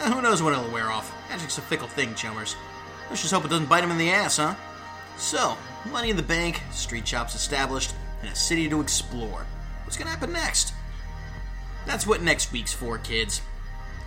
[0.00, 1.14] Eh, who knows when it'll wear off?
[1.28, 2.56] Magic's a fickle thing, chummers.
[3.10, 4.54] Let's just hope it doesn't bite him in the ass, huh?
[5.18, 5.58] So,
[5.90, 9.44] money in the bank, street shops established, and a city to explore.
[9.84, 10.72] What's gonna happen next?
[11.84, 13.42] That's what next week's for, kids.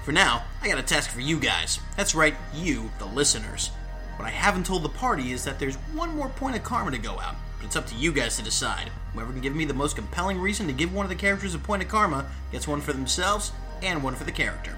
[0.07, 1.81] For now, I got a task for you guys.
[1.97, 3.71] That's right, you, the listeners.
[4.15, 6.97] What I haven't told the party is that there's one more point of karma to
[6.97, 8.89] go out, but it's up to you guys to decide.
[9.11, 11.59] Whoever can give me the most compelling reason to give one of the characters a
[11.59, 13.51] point of karma gets one for themselves
[13.84, 14.77] and one for the character.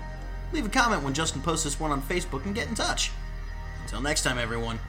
[0.51, 3.11] Leave a comment when Justin posts this one on Facebook and get in touch.
[3.83, 4.79] Until next time, everyone.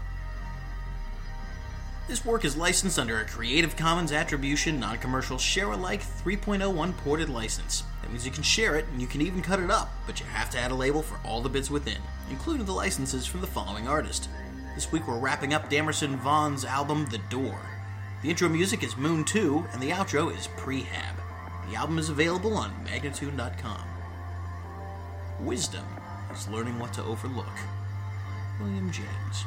[2.09, 7.29] This work is licensed under a Creative Commons Attribution Non Commercial Share Alike 3.0 Unported
[7.29, 7.83] license.
[8.03, 10.27] That means you can share it and you can even cut it up, but you
[10.27, 11.99] have to add a label for all the bits within,
[12.31, 14.29] including the licenses from the following artist.
[14.75, 17.61] This week we're wrapping up Damerson Vaughn's album The Door.
[18.23, 21.17] The intro music is Moon 2, and the outro is Prehab.
[21.69, 23.83] The album is available on Magnatune.com.
[25.41, 25.87] Wisdom
[26.33, 27.47] is learning what to overlook.
[28.61, 29.45] William James.